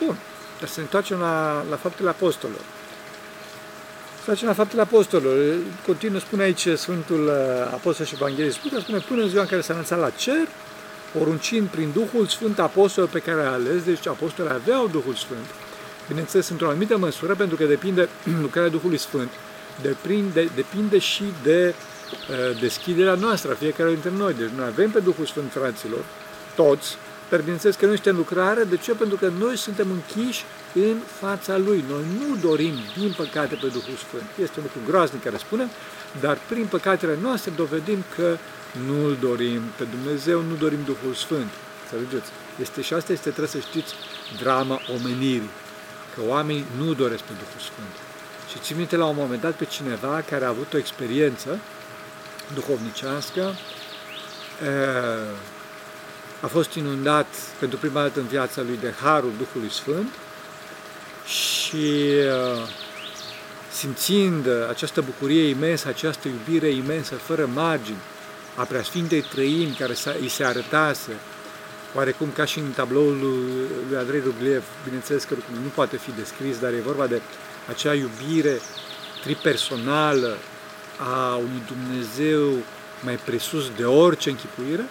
Bun. 0.00 0.16
Dar 0.58 0.68
să 0.68 0.74
ne 0.76 0.82
întoarcem 0.82 1.18
la, 1.18 1.64
la 1.70 1.76
faptele 1.76 2.08
apostolilor. 2.08 2.64
Să 4.18 4.22
facem 4.30 4.48
la 4.48 4.54
faptele 4.54 4.82
apostolilor. 4.82 5.36
Continuă, 5.86 6.20
spune 6.20 6.42
aici 6.42 6.68
Sfântul 6.76 7.22
uh, 7.26 7.72
Apostol 7.78 8.06
și 8.06 8.14
Evanghelist, 8.14 8.56
spune, 8.56 8.80
spune 8.80 8.98
până 8.98 9.22
în 9.22 9.28
ziua 9.28 9.42
în 9.42 9.48
care 9.48 9.60
s-a 9.60 9.72
înălțat 9.72 9.98
la 9.98 10.10
cer, 10.10 10.46
poruncind 11.12 11.68
prin 11.68 11.90
Duhul 11.92 12.26
Sfânt 12.26 12.58
apostol 12.58 13.06
pe 13.06 13.18
care 13.18 13.42
a 13.42 13.52
ales, 13.52 13.82
deci 13.84 14.06
apostolii 14.06 14.52
aveau 14.52 14.88
Duhul 14.88 15.14
Sfânt, 15.14 15.46
bineînțeles 16.08 16.48
într-o 16.48 16.68
anumită 16.68 16.96
măsură, 16.96 17.34
pentru 17.34 17.56
că 17.56 17.64
depinde 17.64 18.08
lucrarea 18.46 18.70
Duhului 18.70 18.98
Sfânt, 18.98 19.30
depinde, 19.82 20.48
depinde 20.54 20.98
și 20.98 21.24
de 21.42 21.74
uh, 21.74 22.60
deschiderea 22.60 23.14
noastră 23.14 23.50
a 23.50 23.54
fiecare 23.54 23.90
dintre 23.90 24.10
noi. 24.16 24.34
Deci 24.34 24.48
noi 24.56 24.66
avem 24.66 24.90
pe 24.90 24.98
Duhul 24.98 25.26
Sfânt, 25.26 25.52
fraților, 25.52 26.04
toți, 26.54 26.96
dar 27.28 27.40
bineînțeles 27.40 27.76
că 27.76 27.86
nu 27.86 27.92
este 27.92 28.10
în 28.10 28.16
lucrare, 28.16 28.62
de 28.64 28.76
ce? 28.76 28.92
Pentru 28.92 29.16
că 29.16 29.30
noi 29.38 29.56
suntem 29.56 29.86
închiși 29.90 30.44
în 30.74 30.96
fața 31.20 31.56
Lui. 31.56 31.84
Noi 31.88 32.04
nu 32.18 32.36
dorim, 32.48 32.74
din 32.98 33.14
păcate, 33.16 33.54
pe 33.54 33.66
Duhul 33.66 33.96
Sfânt. 34.06 34.28
Este 34.42 34.54
un 34.58 34.62
lucru 34.62 34.90
groaznic 34.90 35.22
care 35.22 35.36
spunem, 35.36 35.68
dar 36.20 36.38
prin 36.48 36.66
păcatele 36.66 37.18
noastre 37.22 37.52
dovedim 37.56 38.04
că 38.16 38.36
nu-L 38.86 39.16
dorim 39.20 39.62
pe 39.76 39.84
Dumnezeu, 39.84 40.42
nu 40.42 40.54
dorim 40.54 40.82
Duhul 40.84 41.14
Sfânt. 41.14 41.50
Înțelegeți? 41.82 42.30
Este, 42.60 42.82
și 42.82 42.94
asta 42.94 43.12
este, 43.12 43.30
trebuie 43.30 43.62
să 43.62 43.68
știți, 43.68 43.94
drama 44.42 44.80
omenirii. 44.94 45.50
Că 46.14 46.20
oamenii 46.26 46.64
nu 46.78 46.94
doresc 46.94 47.22
pe 47.22 47.32
Duhul 47.32 47.60
Sfânt. 47.60 47.94
Și 48.50 48.58
țin 48.58 48.76
minte 48.76 48.96
la 48.96 49.04
un 49.06 49.16
moment 49.16 49.40
dat 49.40 49.54
pe 49.54 49.64
cineva 49.64 50.22
care 50.28 50.44
a 50.44 50.48
avut 50.48 50.72
o 50.72 50.78
experiență 50.78 51.58
duhovnicească, 52.54 53.54
a 56.40 56.46
fost 56.46 56.74
inundat 56.74 57.26
pentru 57.58 57.78
prima 57.78 58.02
dată 58.02 58.20
în 58.20 58.26
viața 58.26 58.62
lui 58.62 58.78
de 58.80 58.94
Harul 59.02 59.32
Duhului 59.38 59.70
Sfânt 59.70 60.12
și 61.26 62.12
simțind 63.72 64.46
această 64.68 65.00
bucurie 65.00 65.48
imensă, 65.48 65.88
această 65.88 66.28
iubire 66.28 66.68
imensă, 66.68 67.14
fără 67.14 67.46
margini, 67.54 67.98
a 68.56 68.62
preasfintei 68.62 69.20
trăimi 69.20 69.76
care 69.78 69.94
îi 70.20 70.28
se 70.28 70.44
arătase, 70.44 71.12
oarecum 71.94 72.30
ca 72.32 72.44
și 72.44 72.58
în 72.58 72.70
tabloul 72.70 73.18
lui 73.88 73.98
Andrei 73.98 74.20
Rubliev, 74.20 74.64
bineînțeles 74.84 75.24
că 75.24 75.34
nu 75.52 75.68
poate 75.74 75.96
fi 75.96 76.10
descris, 76.16 76.58
dar 76.58 76.72
e 76.72 76.80
vorba 76.84 77.06
de 77.06 77.20
acea 77.68 77.94
iubire 77.94 78.60
tripersonală 79.22 80.36
a 80.98 81.34
unui 81.34 81.62
Dumnezeu 81.66 82.52
mai 83.04 83.14
presus 83.14 83.70
de 83.76 83.84
orice 83.84 84.30
închipuire, 84.30 84.84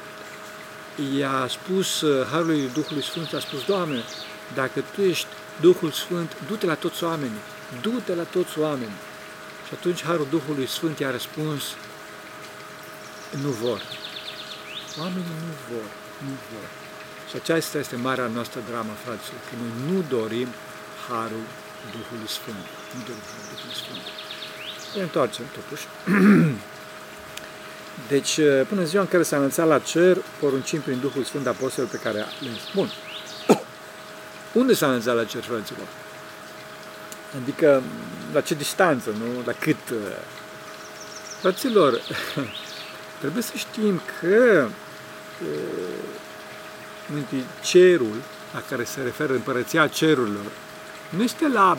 i-a 1.17 1.47
spus 1.49 2.03
Harului 2.31 2.69
Duhului 2.73 3.03
Sfânt, 3.03 3.33
a 3.33 3.39
spus, 3.39 3.65
Doamne, 3.65 4.03
dacă 4.53 4.83
Tu 4.95 5.01
ești 5.01 5.27
Duhul 5.61 5.91
Sfânt, 5.91 6.31
du-te 6.47 6.65
la 6.65 6.75
toți 6.75 7.03
oamenii, 7.03 7.41
du-te 7.81 8.15
la 8.15 8.23
toți 8.23 8.59
oamenii. 8.59 8.99
Și 9.67 9.73
atunci 9.73 10.03
Harul 10.03 10.27
Duhului 10.29 10.67
Sfânt 10.67 10.99
i-a 10.99 11.11
răspuns, 11.11 11.63
nu 13.43 13.49
vor. 13.49 13.81
Oamenii 14.99 15.37
nu 15.47 15.53
vor, 15.69 15.87
nu 16.27 16.33
vor. 16.51 16.67
Și 17.29 17.35
aceasta 17.35 17.77
este 17.77 17.95
marea 17.95 18.27
noastră 18.27 18.59
dramă, 18.69 18.93
fraților, 19.03 19.39
că 19.47 19.53
noi 19.61 19.71
nu 19.89 19.97
dorim 20.15 20.49
Harul 21.07 21.45
Duhului 21.95 22.29
Sfânt. 22.37 22.65
Nu 22.95 23.01
dorim 23.07 23.25
Harul 23.31 23.47
Duhului 23.53 23.77
Sfânt. 23.81 24.03
Ne 24.95 25.01
întoarcem, 25.01 25.45
totuși. 25.57 25.85
Deci, 28.13 28.33
până 28.69 28.81
în 28.81 28.85
ziua 28.85 29.01
în 29.01 29.07
care 29.07 29.23
s-a 29.23 29.37
înălțat 29.37 29.67
la 29.67 29.79
cer, 29.79 30.17
poruncim 30.39 30.81
prin 30.81 30.99
Duhul 30.99 31.23
Sfânt 31.23 31.47
Apostol 31.47 31.85
pe 31.85 31.99
care 32.03 32.17
le 32.17 32.49
Bun. 32.73 32.89
Unde 34.61 34.73
s-a 34.73 34.87
înălțat 34.87 35.15
la 35.15 35.23
cer, 35.23 35.41
fraților? 35.41 35.87
Adică, 37.41 37.83
la 38.33 38.41
ce 38.41 38.53
distanță, 38.53 39.09
nu? 39.09 39.43
La 39.45 39.51
cât? 39.51 39.77
Fraților, 41.41 42.01
Trebuie 43.19 43.43
să 43.43 43.51
știm 43.55 44.01
că 44.19 44.67
uh, 45.41 47.23
cerul 47.63 48.21
la 48.53 48.61
care 48.69 48.83
se 48.83 49.01
referă 49.01 49.33
împărăția 49.33 49.87
cerurilor 49.87 50.51
nu 51.09 51.23
este 51.23 51.47
la 51.47 51.77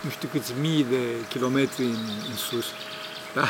nu 0.00 0.10
știu 0.10 0.28
câți 0.32 0.52
mii 0.60 0.86
de 0.90 1.02
kilometri 1.28 1.84
în, 1.84 1.98
în 2.30 2.36
sus. 2.36 2.66
Da? 3.34 3.48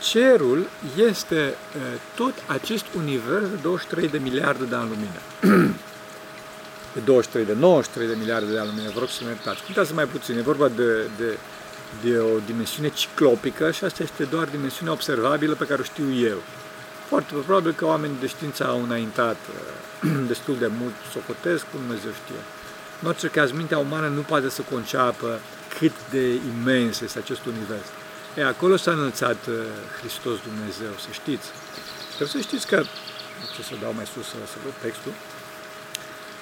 Cerul 0.00 0.66
este 0.96 1.54
uh, 1.76 1.82
tot 2.14 2.34
acest 2.46 2.84
univers 2.96 3.48
de 3.48 3.56
23 3.62 4.08
de 4.08 4.18
miliarde 4.18 4.64
de 4.64 4.74
ani 4.74 4.88
lumină. 4.88 5.20
de 6.94 7.00
23 7.00 7.46
de 7.46 7.52
93 7.52 8.08
de 8.08 8.14
miliarde 8.18 8.52
de 8.52 8.58
ani 8.58 8.68
lumină, 8.68 8.90
vă 8.94 8.98
rog 8.98 9.08
să 9.08 9.22
ne 9.22 9.28
iertați. 9.28 9.62
Uitați 9.68 9.94
mai 9.94 10.04
puțin, 10.04 10.38
e 10.38 10.40
vorba 10.40 10.68
de, 10.68 11.08
de 11.18 11.38
de 12.02 12.18
o 12.18 12.38
dimensiune 12.46 12.88
ciclopică 12.88 13.70
și 13.70 13.84
asta 13.84 14.02
este 14.02 14.24
doar 14.24 14.46
dimensiunea 14.48 14.92
observabilă 14.92 15.54
pe 15.54 15.66
care 15.66 15.80
o 15.80 15.84
știu 15.84 16.12
eu. 16.12 16.38
Foarte 17.08 17.32
probabil 17.32 17.72
că 17.72 17.86
oamenii 17.86 18.16
de 18.20 18.26
știință 18.26 18.66
au 18.66 18.82
înaintat 18.82 19.36
uh, 19.36 20.10
destul 20.32 20.56
de 20.58 20.70
mult, 20.80 20.94
socotesc, 21.12 21.64
cum 21.70 21.80
Dumnezeu 21.80 22.10
știe. 22.24 22.42
În 23.00 23.08
orice 23.08 23.28
caz, 23.28 23.50
mintea 23.52 23.78
umană 23.78 24.08
nu 24.08 24.20
poate 24.20 24.48
să 24.48 24.62
conceapă 24.70 25.38
cât 25.78 25.92
de 26.10 26.24
imens 26.52 27.00
este 27.00 27.18
acest 27.18 27.44
univers. 27.44 27.86
E, 28.36 28.44
acolo 28.44 28.76
s-a 28.76 28.90
înălțat 28.90 29.46
uh, 29.48 29.54
Hristos 29.98 30.36
Dumnezeu, 30.48 30.92
să 31.04 31.08
știți. 31.10 31.46
Trebuie 32.16 32.42
să 32.42 32.48
știți 32.48 32.66
că, 32.66 32.82
ce 33.54 33.62
să 33.62 33.74
dau 33.80 33.92
mai 33.92 34.06
sus 34.06 34.26
să, 34.26 34.36
să 34.52 34.56
văd 34.64 34.72
textul, 34.82 35.12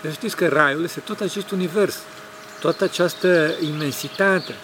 să 0.02 0.10
știți 0.10 0.36
că 0.36 0.48
Raiul 0.48 0.84
este 0.84 1.00
tot 1.00 1.20
acest 1.20 1.50
univers, 1.50 1.96
toată 2.60 2.84
această 2.84 3.54
imensitate, 3.60 4.54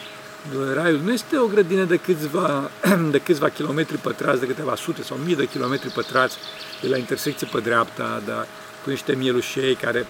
Raiul 0.75 1.01
nu 1.01 1.13
este 1.13 1.39
o 1.39 1.47
grădină 1.47 1.85
de 1.85 1.97
câțiva, 1.97 2.71
de 3.11 3.19
câțiva 3.19 3.49
kilometri 3.49 3.97
pătrați, 3.97 4.41
de 4.41 4.47
câteva 4.47 4.77
sute 4.77 5.03
sau 5.03 5.17
mii 5.17 5.37
de 5.37 5.47
kilometri 5.47 5.91
pătrați 5.91 6.37
de 6.81 6.89
la 6.89 6.97
intersecție 6.97 7.49
pe 7.53 7.61
dreapta, 7.61 8.23
dar 8.25 8.47
cu 8.83 8.91
niște 8.91 9.15
mielușei 9.15 9.75
care 9.75 10.07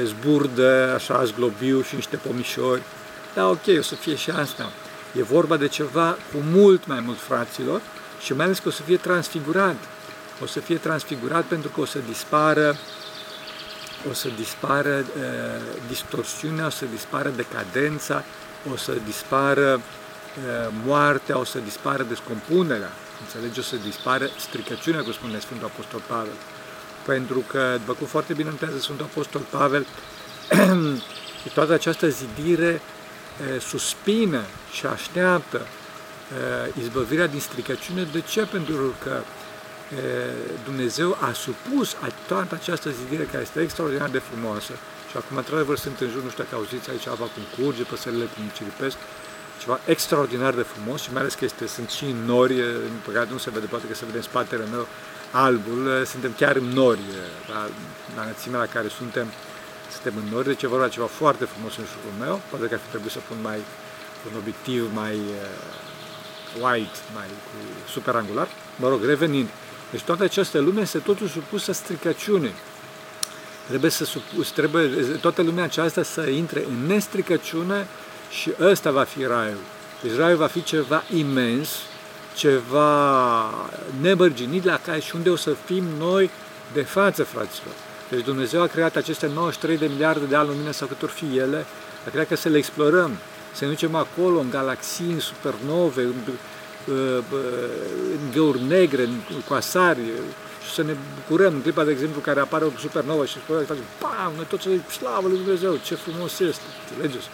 e, 0.00 0.04
zburdă 0.04 0.92
așa 0.94 1.24
zglobiu 1.24 1.82
și 1.82 1.94
niște 1.94 2.16
pomișori. 2.16 2.82
Da, 3.34 3.48
ok, 3.48 3.78
o 3.78 3.82
să 3.82 3.94
fie 3.94 4.16
și 4.16 4.30
asta. 4.30 4.72
E 5.18 5.22
vorba 5.22 5.56
de 5.56 5.68
ceva 5.68 6.10
cu 6.10 6.38
mult 6.52 6.86
mai 6.86 7.00
mult 7.00 7.18
fraților 7.18 7.80
și 8.20 8.32
mai 8.32 8.44
ales 8.44 8.58
că 8.58 8.68
o 8.68 8.70
să 8.70 8.82
fie 8.82 8.96
transfigurat. 8.96 9.76
O 10.42 10.46
să 10.46 10.60
fie 10.60 10.76
transfigurat 10.76 11.44
pentru 11.44 11.68
că 11.68 11.80
o 11.80 11.84
să 11.84 11.98
dispară 12.06 12.76
o 14.10 14.12
să 14.12 14.28
dispară 14.36 14.88
e, 14.88 15.04
distorsiunea, 15.88 16.66
o 16.66 16.70
să 16.70 16.84
dispară 16.92 17.28
decadența, 17.28 18.24
o 18.72 18.76
să 18.76 18.92
dispară 19.04 19.80
moartea, 20.84 21.38
o 21.38 21.44
să 21.44 21.58
dispară 21.58 22.02
descompunerea, 22.02 22.90
înțelege, 23.20 23.60
o 23.60 23.62
să 23.62 23.76
dispară 23.76 24.28
stricăciunea, 24.38 25.02
cum 25.02 25.12
spune 25.12 25.38
Sfântul 25.38 25.66
Apostol 25.66 26.00
Pavel. 26.06 26.36
Pentru 27.04 27.44
că, 27.46 27.76
după 27.78 27.92
cum 27.92 28.06
foarte 28.06 28.32
bine 28.32 28.48
întrează 28.48 28.78
Sfântul 28.78 29.06
Apostol 29.10 29.40
Pavel, 29.40 29.86
toată 31.54 31.72
această 31.72 32.08
zidire 32.08 32.80
suspină 33.60 34.42
și 34.72 34.86
așteaptă 34.86 35.66
izbăvirea 36.78 37.26
din 37.26 37.40
stricăciune. 37.40 38.02
De 38.12 38.20
ce? 38.20 38.46
Pentru 38.46 38.94
că 39.02 39.20
Dumnezeu 40.64 41.18
a 41.20 41.32
supus 41.32 41.96
toată 42.26 42.54
această 42.54 42.90
zidire 42.90 43.24
care 43.24 43.42
este 43.42 43.60
extraordinar 43.60 44.08
de 44.08 44.18
frumoasă 44.18 44.72
și 45.10 45.16
acum, 45.16 45.36
într-adevăr, 45.36 45.76
sunt 45.78 46.00
în 46.00 46.08
jur, 46.12 46.22
nu 46.22 46.30
știu 46.30 46.42
dacă 46.44 46.54
auziți 46.56 46.90
aici 46.90 47.06
apa 47.06 47.26
cum 47.34 47.44
curge, 47.56 47.82
păsările 47.82 48.24
cum 48.34 48.42
ciripesc, 48.56 48.96
ceva 49.60 49.80
extraordinar 49.84 50.54
de 50.54 50.62
frumos 50.72 51.00
și 51.02 51.12
mai 51.12 51.20
ales 51.20 51.34
că 51.34 51.44
este, 51.44 51.66
sunt 51.66 51.88
și 51.88 52.04
în 52.04 52.20
nori, 52.24 52.60
în 52.60 52.96
păcate 53.04 53.28
nu 53.30 53.38
se 53.38 53.50
vede, 53.50 53.66
poate 53.66 53.86
că 53.86 53.94
se 53.94 54.04
vede 54.04 54.16
în 54.16 54.22
spatele 54.22 54.64
meu 54.70 54.86
albul, 55.30 56.04
suntem 56.04 56.32
chiar 56.36 56.56
în 56.56 56.68
nori, 56.80 57.00
la, 57.52 57.60
la 58.16 58.22
înălțimea 58.22 58.60
la 58.60 58.66
care 58.66 58.88
suntem, 58.88 59.26
suntem 59.92 60.14
în 60.22 60.28
nori, 60.32 60.46
deci 60.46 60.62
e 60.62 60.74
vorba 60.74 60.88
ceva 60.88 61.06
foarte 61.06 61.44
frumos 61.44 61.76
în 61.76 61.84
jurul 61.92 62.14
meu, 62.24 62.40
poate 62.50 62.66
că 62.66 62.74
ar 62.74 62.80
fi 62.84 62.88
trebuit 62.88 63.12
să 63.12 63.20
pun 63.28 63.36
mai 63.42 63.58
un 64.26 64.38
obiectiv 64.38 64.90
mai 64.94 65.14
uh, 65.14 66.64
wide, 66.64 66.98
mai 67.14 67.26
cu 67.46 67.56
super 67.90 68.14
angular. 68.14 68.48
Mă 68.76 68.88
rog, 68.88 69.04
revenind, 69.04 69.48
deci 69.90 70.02
toată 70.02 70.22
această 70.22 70.58
lume 70.58 70.80
este 70.80 70.98
totul 70.98 71.28
supusă 71.28 71.72
stricăciune. 71.72 72.52
Trebuie 73.68 73.90
să 73.90 74.04
supus, 74.04 74.50
trebuie 74.50 74.88
toată 75.20 75.42
lumea 75.42 75.64
aceasta 75.64 76.02
să 76.02 76.20
intre 76.20 76.64
în 76.68 76.86
nestricăciune 76.86 77.86
și 78.30 78.52
ăsta 78.60 78.90
va 78.90 79.02
fi 79.02 79.24
raiul. 79.24 79.60
Deci 80.02 80.16
raiul 80.16 80.38
va 80.38 80.46
fi 80.46 80.62
ceva 80.62 81.02
imens, 81.14 81.68
ceva 82.36 83.50
nemărginit 84.00 84.64
la 84.64 84.80
care 84.84 85.00
și 85.00 85.14
unde 85.14 85.30
o 85.30 85.36
să 85.36 85.54
fim 85.64 85.84
noi 85.98 86.30
de 86.72 86.82
față, 86.82 87.24
fraților. 87.24 87.74
Deci 88.08 88.24
Dumnezeu 88.24 88.62
a 88.62 88.66
creat 88.66 88.96
aceste 88.96 89.30
93 89.34 89.78
de 89.78 89.86
miliarde 89.86 90.24
de 90.24 90.36
ani 90.36 90.48
lumină 90.48 90.70
sau 90.70 90.86
cât 90.86 91.02
or 91.02 91.08
fi 91.08 91.38
ele, 91.38 91.66
a 92.06 92.10
creat 92.10 92.28
că 92.28 92.36
să 92.36 92.48
le 92.48 92.56
explorăm, 92.56 93.16
să 93.52 93.64
ne 93.64 93.70
ducem 93.70 93.94
acolo, 93.94 94.38
în 94.38 94.50
galaxii, 94.50 95.12
în 95.12 95.20
supernove, 95.20 96.02
în, 96.02 96.14
în 98.12 98.30
găuri 98.32 98.62
negre, 98.62 99.02
în 99.02 99.40
coasari, 99.48 100.00
și 100.66 100.72
să 100.72 100.82
ne 100.82 100.94
bucurăm 101.14 101.54
în 101.54 101.60
clipa, 101.60 101.84
de 101.84 101.90
exemplu, 101.90 102.20
care 102.20 102.40
apare 102.40 102.64
o 102.64 102.70
supernovă 102.78 103.24
și 103.26 103.38
spune, 103.38 103.60
facem, 103.60 103.84
pam, 103.98 104.32
noi 104.36 104.44
tot 104.48 104.60
ce 104.60 104.68
slavă 104.98 105.28
lui 105.28 105.36
Dumnezeu, 105.36 105.78
ce 105.84 105.94
frumos 105.94 106.38
este, 106.38 106.62
înțelegeți? 106.90 107.26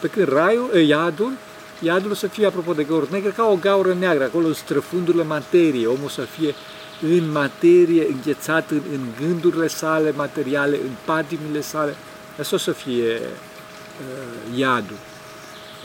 Pe 0.00 0.08
când 0.08 0.28
raiul, 0.28 0.74
iadul, 0.74 1.32
iadul 1.80 2.10
o 2.10 2.14
să 2.14 2.26
fie, 2.26 2.46
apropo 2.46 2.72
de 2.72 2.84
găuri 2.84 3.12
negre, 3.12 3.30
ca 3.30 3.44
o 3.44 3.56
gaură 3.56 3.94
neagră, 3.94 4.24
acolo 4.24 4.46
în 4.46 4.54
străfundurile 4.54 5.22
materiei, 5.22 5.86
omul 5.86 6.08
să 6.08 6.20
fie 6.20 6.54
în 7.02 7.30
materie, 7.30 8.06
înghețat 8.06 8.70
în, 8.70 8.82
în 8.92 9.00
gândurile 9.20 9.66
sale 9.66 10.12
materiale, 10.16 10.76
în 10.76 10.90
patimile 11.04 11.60
sale. 11.60 11.96
Asta 12.40 12.54
o 12.54 12.58
să 12.58 12.72
fie 12.72 13.12
uh, 13.12 14.58
iadul. 14.58 14.96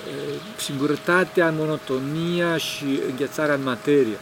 Uh, 0.07 0.41
singurătatea, 0.57 1.53
monotonia 1.57 2.57
și 2.57 2.99
înghețarea 3.09 3.55
în 3.55 3.63
materie. 3.63 4.17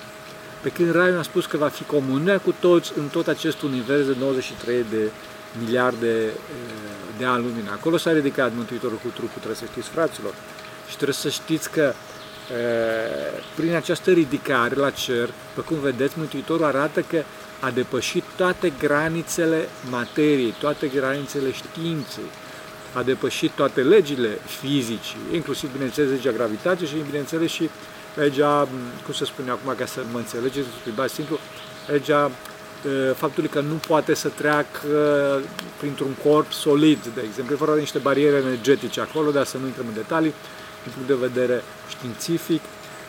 Pe 0.63 0.69
când 0.69 0.91
Raiul 0.91 1.17
a 1.17 1.21
spus 1.21 1.45
că 1.45 1.57
va 1.57 1.67
fi 1.67 1.83
comunea 1.83 2.39
cu 2.39 2.53
toți 2.59 2.91
în 2.97 3.07
tot 3.07 3.27
acest 3.27 3.61
univers 3.61 4.05
de 4.05 4.15
93 4.19 4.85
de 4.89 5.09
miliarde 5.59 6.23
uh, 6.25 6.93
de 7.17 7.25
ani 7.25 7.43
lumină. 7.43 7.71
Acolo 7.71 7.97
s-a 7.97 8.11
ridicat 8.11 8.51
Mântuitorul 8.55 8.97
cu 8.97 9.07
trupul, 9.07 9.41
trebuie 9.41 9.55
să 9.55 9.65
știți, 9.71 9.89
fraților. 9.89 10.33
Și 10.89 10.95
trebuie 10.95 11.15
să 11.15 11.29
știți 11.29 11.69
că 11.69 11.93
prin 13.55 13.73
această 13.73 14.11
ridicare 14.11 14.75
la 14.75 14.89
cer, 14.89 15.29
pe 15.55 15.61
cum 15.61 15.77
vedeți, 15.79 16.13
Mântuitorul 16.17 16.65
arată 16.65 17.01
că 17.01 17.23
a 17.59 17.71
depășit 17.71 18.23
toate 18.35 18.73
granițele 18.79 19.67
materiei, 19.89 20.53
toate 20.59 20.87
granițele 20.87 21.51
științei, 21.51 22.29
a 22.93 23.03
depășit 23.03 23.51
toate 23.51 23.81
legile 23.81 24.29
fizicii, 24.59 25.17
inclusiv, 25.31 25.71
bineînțeles, 25.71 26.09
legea 26.09 26.31
gravitației 26.31 26.89
și, 26.89 26.95
bineînțeles, 27.05 27.51
și 27.51 27.69
legea, 28.15 28.67
cum 29.03 29.13
să 29.13 29.25
spune 29.25 29.51
acum, 29.51 29.75
ca 29.77 29.85
să 29.85 29.99
mă 30.11 30.17
înțelegeți, 30.17 30.67
să 30.95 31.13
simplu, 31.13 31.39
legea 31.87 32.31
faptului 33.15 33.49
că 33.49 33.59
nu 33.59 33.73
poate 33.73 34.13
să 34.13 34.29
treacă 34.29 34.87
printr-un 35.79 36.15
corp 36.23 36.51
solid, 36.51 36.99
de 37.15 37.21
exemplu, 37.27 37.57
fără 37.57 37.75
niște 37.75 37.97
bariere 37.97 38.35
energetice 38.35 39.01
acolo, 39.01 39.31
dar 39.31 39.45
să 39.45 39.57
nu 39.57 39.65
intrăm 39.65 39.85
în 39.87 39.93
detalii, 39.93 40.33
din 40.83 40.91
punct 40.91 41.07
de 41.07 41.27
vedere 41.27 41.63
științific, 41.89 42.61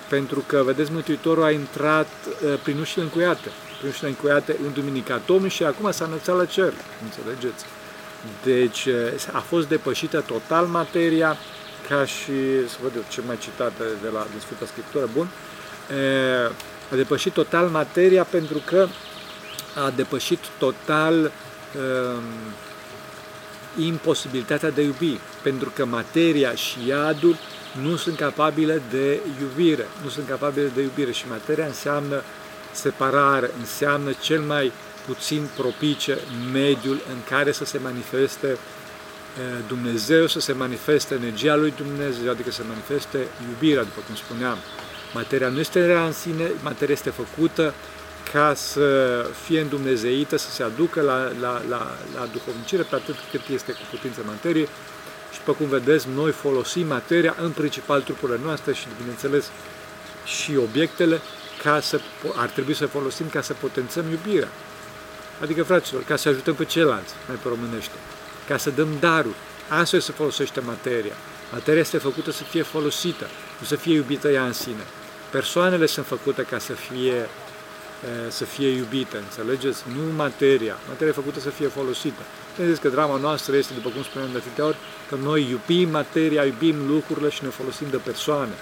pentru 0.09 0.45
că, 0.47 0.63
vedeți, 0.65 0.93
Mântuitorul 0.93 1.43
a 1.43 1.51
intrat 1.51 2.09
uh, 2.27 2.59
prin 2.63 2.79
ușile 2.79 3.03
încuiate, 3.03 3.49
prin 3.79 3.91
ușile 3.91 4.09
încuiate 4.09 4.57
în 4.65 4.73
Duminica 4.73 5.21
Tomului 5.25 5.49
și 5.49 5.65
acum 5.65 5.91
s-a 5.91 6.05
înălțat 6.05 6.37
la 6.37 6.45
cer, 6.45 6.73
înțelegeți? 7.03 7.65
Deci 8.45 8.85
uh, 8.85 9.33
a 9.33 9.39
fost 9.39 9.69
depășită 9.69 10.21
total 10.21 10.67
materia, 10.67 11.37
ca 11.89 12.05
și, 12.05 12.69
să 12.69 12.77
văd 12.83 12.93
eu 12.97 13.05
ce 13.09 13.21
mai 13.27 13.39
citat 13.39 13.73
de 14.03 14.09
la 14.13 14.27
din 14.31 14.41
Sfânta 14.41 14.67
Scriptură, 14.67 15.09
bun, 15.13 15.29
uh, 15.91 16.51
a 16.93 16.95
depășit 16.95 17.33
total 17.33 17.69
materia 17.69 18.25
pentru 18.25 18.63
că 18.65 18.87
a 19.75 19.91
depășit 19.91 20.39
total 20.59 21.15
um, 21.23 22.25
imposibilitatea 23.85 24.71
de 24.71 24.83
iubi, 24.83 25.19
pentru 25.43 25.73
că 25.75 25.85
materia 25.85 26.55
și 26.55 26.79
iadul 26.87 27.37
nu 27.81 27.97
sunt 27.97 28.17
capabile 28.17 28.83
de 28.91 29.21
iubire, 29.41 29.87
nu 30.03 30.09
sunt 30.09 30.29
capabile 30.29 30.71
de 30.75 30.83
iubire. 30.83 31.13
Și 31.13 31.25
materia 31.29 31.67
înseamnă 31.67 32.23
separare, 32.73 33.51
înseamnă 33.59 34.13
cel 34.21 34.41
mai 34.41 34.73
puțin 35.07 35.49
propice 35.57 36.19
mediul 36.53 37.01
în 37.09 37.17
care 37.29 37.53
să 37.53 37.65
se 37.65 37.79
manifeste 37.79 38.59
Dumnezeu, 39.67 40.27
să 40.27 40.41
se 40.41 40.53
manifeste 40.53 41.15
energia 41.15 41.55
lui 41.57 41.73
Dumnezeu, 41.77 42.31
adică 42.31 42.51
să 42.51 42.57
se 42.57 42.69
manifeste 42.69 43.19
iubirea, 43.49 43.83
după 43.83 44.01
cum 44.07 44.15
spuneam. 44.15 44.59
Materia 45.15 45.49
nu 45.49 45.59
este 45.59 45.87
rea 45.87 46.05
în 46.07 46.13
sine, 46.13 46.51
materia 46.63 46.95
este 46.95 47.11
făcută 47.11 47.75
ca 48.33 48.55
să 48.55 48.87
fie 49.45 49.61
îndumnezeită, 49.61 50.37
să 50.37 50.51
se 50.51 50.63
aducă 50.63 51.01
la, 51.01 51.33
la, 51.41 51.63
la, 51.69 51.97
la 52.15 52.29
duhovnicire 52.33 52.83
pe 52.83 52.95
atât 52.95 53.15
cât 53.31 53.41
este 53.49 53.73
cu 53.73 53.79
putință 53.91 54.21
materie 54.27 54.69
și, 55.33 55.41
pe 55.45 55.53
cum 55.53 55.67
vedeți, 55.67 56.07
noi 56.15 56.31
folosim 56.31 56.87
materia, 56.87 57.37
în 57.41 57.51
principal 57.51 58.01
trupurile 58.01 58.39
noastre 58.43 58.73
și, 58.73 58.87
bineînțeles, 58.99 59.51
și 60.25 60.57
obiectele, 60.57 61.21
ca 61.63 61.81
să, 61.81 62.01
ar 62.35 62.49
trebui 62.49 62.75
să 62.75 62.87
folosim 62.87 63.29
ca 63.29 63.41
să 63.41 63.53
potențăm 63.53 64.05
iubirea. 64.11 64.49
Adică, 65.43 65.63
fraților, 65.63 66.03
ca 66.03 66.17
să 66.17 66.29
ajutăm 66.29 66.55
pe 66.55 66.65
ceilalți, 66.65 67.15
mai 67.27 67.37
pe 67.43 67.49
românește, 67.49 67.95
ca 68.49 68.57
să 68.57 68.71
dăm 68.71 68.89
daruri. 69.01 69.37
Asta 69.69 69.99
se 69.99 70.13
folosește 70.13 70.61
materia. 70.61 71.15
Materia 71.53 71.81
este 71.81 71.99
făcută 71.99 72.31
să 72.31 72.43
fie 72.43 72.63
folosită, 72.63 73.27
nu 73.59 73.67
să 73.67 73.77
fie 73.77 73.95
iubită 73.95 74.29
ea 74.29 74.47
în 74.47 74.53
sine. 74.53 74.85
Persoanele 75.31 75.87
sunt 75.87 76.07
făcute 76.07 76.43
ca 76.43 76.59
să 76.59 76.73
fie 76.73 77.29
să 78.29 78.45
fie 78.45 78.69
iubită, 78.69 79.17
înțelegeți? 79.17 79.83
Nu 79.97 80.13
materia. 80.17 80.77
Materia 80.89 81.13
e 81.13 81.21
făcută 81.23 81.41
să 81.41 81.51
fie 81.51 81.67
folosită. 81.67 82.23
Vedeți 82.57 82.81
că 82.81 82.89
drama 82.89 83.17
noastră 83.17 83.57
este, 83.57 83.73
după 83.75 83.89
cum 83.89 84.03
spuneam 84.03 84.31
de 84.33 84.39
atâtea 84.39 84.65
ori, 84.65 84.77
că 85.09 85.15
noi 85.15 85.49
iubim 85.51 85.91
materia, 85.91 86.45
iubim 86.45 86.87
lucrurile 86.87 87.29
și 87.29 87.43
ne 87.43 87.49
folosim 87.49 87.87
de 87.91 87.97
persoane. 87.97 88.53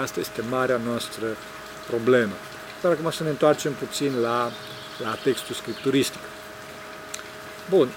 Asta 0.00 0.20
este 0.20 0.42
marea 0.50 0.80
noastră 0.84 1.26
problemă. 1.86 2.32
Dar 2.80 2.92
acum 2.92 3.10
să 3.10 3.22
ne 3.22 3.28
întoarcem 3.28 3.72
puțin 3.72 4.20
la, 4.20 4.50
la 5.02 5.14
textul 5.22 5.54
scripturistic. 5.54 6.20
Bun, 7.68 7.88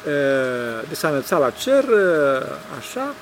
de 0.89 0.95
s-a 0.95 1.07
înălțat 1.07 1.39
la 1.39 1.49
cer, 1.49 1.83
așa, 2.77 3.13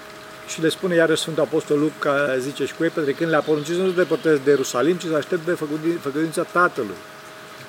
și 0.48 0.62
le 0.62 0.70
spune 0.70 0.96
iarăși 0.96 1.22
Sfântul 1.22 1.44
Apostol 1.44 1.80
Luca, 1.80 2.38
zice 2.38 2.66
și 2.66 2.74
cu 2.74 2.84
ei, 2.84 3.14
când 3.14 3.30
le-a 3.30 3.42
poruncit 3.42 3.76
să 3.76 3.82
nu 3.82 3.90
se 3.90 3.96
depărteze 3.96 4.42
de 4.44 4.50
Ierusalim, 4.50 4.96
ci 4.96 5.06
să 5.06 5.16
aștepte 5.16 5.52
de 5.52 5.58
făgăduința 6.02 6.44
Tatălui 6.44 6.96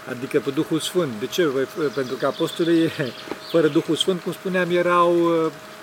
adică 0.09 0.41
pe 0.41 0.51
Duhul 0.51 0.81
Sfânt. 0.81 1.13
De 1.21 1.27
ce? 1.27 1.49
Pentru 1.95 2.15
că 2.15 2.27
apostolii, 2.27 2.93
fără 3.51 3.67
Duhul 3.69 3.97
Sfânt, 3.97 4.23
cum 4.23 4.33
spuneam, 4.33 4.71
erau 4.71 5.31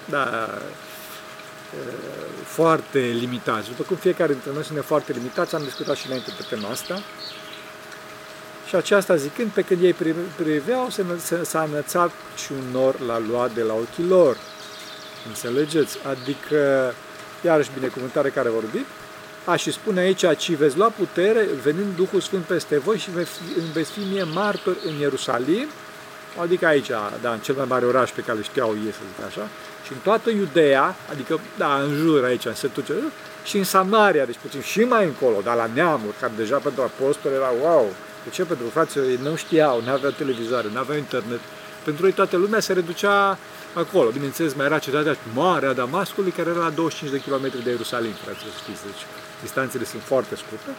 da, 0.06 0.50
foarte 2.46 3.00
limitați. 3.00 3.68
După 3.68 3.84
cum 3.84 3.96
fiecare 3.96 4.32
dintre 4.32 4.52
noi 4.54 4.64
suntem 4.64 4.84
foarte 4.84 5.12
limitați, 5.12 5.56
am 5.56 5.64
discutat 5.64 5.96
și 5.96 6.08
înainte 6.08 6.32
pe 6.38 6.56
tema 6.56 6.70
asta. 6.70 7.02
Și 8.72 8.78
aceasta 8.78 9.16
zicând, 9.16 9.50
pe 9.50 9.62
când 9.62 9.84
ei 9.84 9.96
priveau, 10.36 10.90
s-a 11.42 11.68
înățat 11.72 12.12
și 12.36 12.52
un 12.52 12.72
nor 12.72 13.00
la 13.00 13.22
luat 13.30 13.54
de 13.54 13.62
la 13.62 13.74
ochii 13.74 14.08
lor. 14.08 14.38
Înțelegeți? 15.28 15.98
Adică, 16.10 16.94
iarăși 17.46 17.70
binecuvântare 17.74 18.30
care 18.30 18.48
a 18.48 18.52
vorbit, 18.52 18.86
a, 19.46 19.56
și 19.56 19.72
spune 19.72 20.00
aici, 20.00 20.38
ci 20.38 20.52
veți 20.52 20.78
lua 20.78 20.88
putere 20.88 21.48
venind 21.64 21.96
Duhul 21.96 22.20
Sfânt 22.20 22.44
peste 22.44 22.78
voi 22.78 22.98
și 22.98 23.10
veți 23.74 23.92
fi 23.92 24.00
mie 24.12 24.24
martori 24.24 24.78
în 24.86 24.94
Ierusalim, 25.00 25.68
adică 26.42 26.66
aici, 26.66 26.90
da, 27.22 27.32
în 27.32 27.40
cel 27.40 27.56
mai 27.56 27.66
mare 27.68 27.86
oraș 27.86 28.12
pe 28.12 28.22
care 28.22 28.38
îl 28.38 28.44
știau 28.44 28.70
ei, 28.86 28.92
să 28.92 29.00
zic 29.16 29.26
așa, 29.26 29.48
și 29.86 29.92
în 29.92 29.98
toată 30.04 30.30
Iudeea, 30.30 30.96
adică, 31.12 31.40
da, 31.58 31.82
în 31.82 31.96
jur 31.96 32.24
aici, 32.24 32.46
în 32.46 32.56
setul 32.56 33.12
și 33.44 33.58
în 33.58 33.64
Samaria, 33.64 34.26
deci 34.26 34.40
puțin 34.42 34.62
și 34.62 34.80
mai 34.80 35.06
încolo, 35.06 35.42
dar 35.44 35.56
la 35.56 35.70
neamuri, 35.74 36.16
care 36.20 36.32
deja 36.36 36.58
pentru 36.58 36.82
apostoli 36.82 37.36
era 37.36 37.52
wow. 37.62 37.94
De 38.24 38.30
ce? 38.30 38.44
Pentru 38.44 38.66
că 38.66 38.72
frații 38.72 39.00
ei 39.00 39.20
nu 39.22 39.36
știau, 39.36 39.82
nu 39.82 39.92
aveau 39.92 40.12
televizoare, 40.12 40.68
nu 40.74 40.80
aveau 40.80 40.98
internet. 40.98 41.40
Pentru 41.84 42.06
ei 42.06 42.12
toată 42.12 42.38
lumea 42.38 42.60
se 42.60 42.74
reducea 42.74 43.38
acolo. 43.74 44.10
Bineînțeles, 44.10 44.54
mai 44.54 44.66
era 44.66 44.80
cetatea 44.80 45.16
mare 45.34 45.66
a 45.66 45.74
Damascului, 45.74 46.32
care 46.32 46.50
era 46.50 46.60
la 46.60 46.70
25 46.70 47.12
de 47.12 47.30
km 47.30 47.64
de 47.64 47.70
Ierusalim, 47.70 48.12
frații, 48.12 48.46
să 48.46 48.60
știți. 48.64 48.84
Deci, 48.84 49.06
distanțele 49.42 49.86
sunt 49.86 50.02
foarte 50.02 50.36
scurte, 50.36 50.72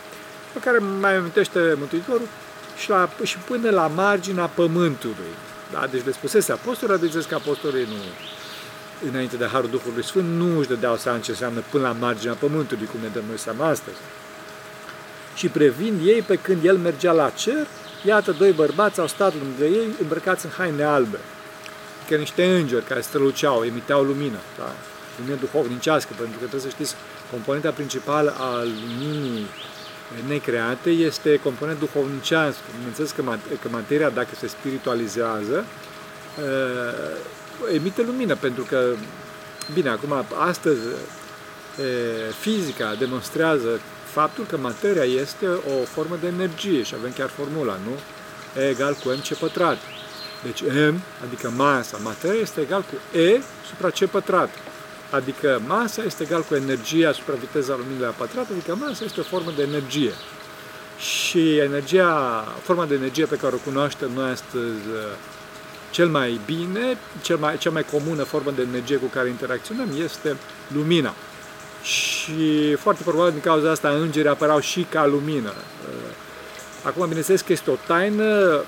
pe 0.53 0.59
care 0.59 0.79
mai 0.79 1.15
amintește 1.17 1.75
Mântuitorul 1.79 2.29
și, 2.77 2.91
la, 2.91 3.09
și 3.23 3.39
până 3.39 3.71
la 3.71 3.87
marginea 3.87 4.47
pământului. 4.47 5.33
Da? 5.73 5.87
Deci 5.91 6.05
le 6.05 6.13
spusese 6.13 6.53
apostolul, 6.53 6.99
deci 6.99 7.25
că 7.25 7.35
apostolii 7.35 7.87
nu, 7.89 8.01
înainte 9.09 9.37
de 9.37 9.47
Harul 9.47 9.71
Duhului 9.71 10.05
Sfânt, 10.05 10.29
nu 10.29 10.59
își 10.59 10.69
dădeau 10.69 10.97
seama 10.97 11.19
ce 11.19 11.31
înseamnă 11.31 11.63
până 11.71 11.83
la 11.83 11.93
marginea 11.93 12.35
pământului, 12.35 12.87
cum 12.87 13.01
ne 13.03 13.09
dăm 13.09 13.23
noi 13.29 13.39
seama 13.39 13.67
astăzi. 13.69 13.97
Și 15.35 15.49
prevind 15.49 16.07
ei 16.07 16.23
pe 16.23 16.37
când 16.37 16.65
el 16.65 16.77
mergea 16.77 17.13
la 17.13 17.31
cer, 17.31 17.67
iată, 18.05 18.33
doi 18.39 18.53
bărbați 18.53 19.01
au 19.01 19.07
stat 19.07 19.33
lângă 19.35 19.65
ei, 19.65 19.87
îmbrăcați 20.01 20.45
în 20.45 20.51
haine 20.57 20.83
albe, 20.83 21.19
că 22.09 22.17
niște 22.17 22.45
îngeri 22.45 22.85
care 22.85 23.01
străluceau, 23.01 23.65
emiteau 23.65 24.03
lumină, 24.03 24.39
da? 24.59 24.73
lumină 25.19 25.37
duhovnicească, 25.37 26.13
pentru 26.17 26.39
că 26.39 26.47
trebuie 26.47 26.71
să 26.71 26.77
știți, 26.77 26.95
componenta 27.31 27.71
principală 27.71 28.35
a 28.39 28.63
luminii 28.63 29.47
necreate 30.27 30.91
este 30.91 31.41
component 31.43 31.79
duhovnicească. 31.79 32.63
Bineînțeles 32.77 33.11
că, 33.11 33.23
că 33.63 33.69
materia, 33.71 34.09
dacă 34.09 34.29
se 34.39 34.47
spiritualizează, 34.47 35.65
uh, 36.39 37.75
emite 37.75 38.03
lumină, 38.03 38.35
pentru 38.35 38.63
că, 38.63 38.85
bine, 39.75 39.89
acum, 39.89 40.25
astăzi, 40.39 40.81
fizica 42.41 42.95
demonstrează 42.99 43.81
faptul 44.13 44.45
că 44.45 44.57
materia 44.57 45.05
este 45.05 45.47
o 45.47 45.85
formă 45.85 46.17
de 46.21 46.27
energie 46.27 46.83
și 46.83 46.95
avem 46.99 47.13
chiar 47.13 47.29
formula, 47.29 47.79
nu? 47.85 47.95
E 48.63 48.69
egal 48.69 48.95
cu 48.95 49.09
mc 49.09 49.39
pătrat. 49.39 49.79
Deci 50.43 50.63
m, 50.63 51.01
adică 51.25 51.53
masa, 51.57 51.99
materia 52.03 52.41
este 52.41 52.61
egal 52.61 52.85
cu 52.91 53.19
e 53.19 53.41
supra 53.69 53.91
c 53.91 54.07
pătrat. 54.11 54.51
Adică 55.11 55.61
masa 55.67 56.03
este 56.03 56.23
egal 56.23 56.43
cu 56.43 56.55
energia 56.55 57.09
asupra 57.09 57.35
viteza 57.35 57.77
luminii 57.77 58.01
la 58.01 58.09
pătrat, 58.09 58.47
adică 58.51 58.75
masa 58.75 59.05
este 59.05 59.21
o 59.21 59.23
formă 59.23 59.53
de 59.57 59.63
energie. 59.63 60.13
Și 60.99 61.57
energia, 61.57 62.45
forma 62.63 62.87
de 62.87 62.95
energie 62.95 63.27
pe 63.27 63.37
care 63.37 63.55
o 63.55 63.59
cunoaștem 63.59 64.11
noi 64.15 64.31
astăzi 64.31 64.81
cel 65.91 66.09
mai 66.09 66.41
bine, 66.47 66.99
cel 67.23 67.37
mai, 67.37 67.59
cea 67.59 67.71
mai 67.71 67.85
comună 67.85 68.23
formă 68.23 68.51
de 68.51 68.63
energie 68.63 68.97
cu 68.97 69.07
care 69.07 69.29
interacționăm 69.29 69.89
este 70.05 70.37
lumina. 70.75 71.15
Și 71.83 72.75
foarte 72.75 73.03
probabil 73.03 73.33
din 73.33 73.41
cauza 73.41 73.71
asta 73.71 73.89
îngerii 73.89 74.31
apărau 74.31 74.61
și 74.61 74.87
ca 74.91 75.07
lumină. 75.07 75.53
Acum, 76.83 77.07
bineînțeles 77.07 77.41
că 77.41 77.53
este 77.53 77.71
o 77.71 77.77
taină, 77.87 78.61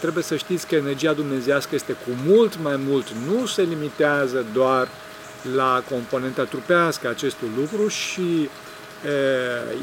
trebuie 0.00 0.22
să 0.22 0.36
știți 0.36 0.66
că 0.66 0.74
energia 0.74 1.12
dumnezească 1.12 1.74
este 1.74 1.92
cu 1.92 2.10
mult 2.26 2.62
mai 2.62 2.76
mult, 2.76 3.06
nu 3.28 3.46
se 3.46 3.62
limitează 3.62 4.44
doar 4.52 4.88
la 5.54 5.82
componenta 5.90 6.44
trupească 6.44 7.08
acestui 7.08 7.48
lucru 7.56 7.88
și 7.88 8.48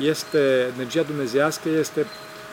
este, 0.02 0.72
energia 0.76 1.02
dumnezească 1.02 1.70
este 1.70 2.06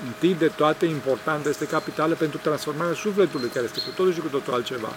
întâi 0.06 0.36
de 0.38 0.50
toate 0.56 0.86
importantă, 0.86 1.48
este 1.48 1.66
capitală 1.66 2.14
pentru 2.14 2.38
transformarea 2.42 2.94
sufletului, 2.94 3.48
care 3.48 3.64
este 3.64 3.80
cu 3.80 3.90
totul 3.96 4.12
și 4.12 4.20
cu 4.20 4.28
totul 4.28 4.54
altceva 4.54 4.92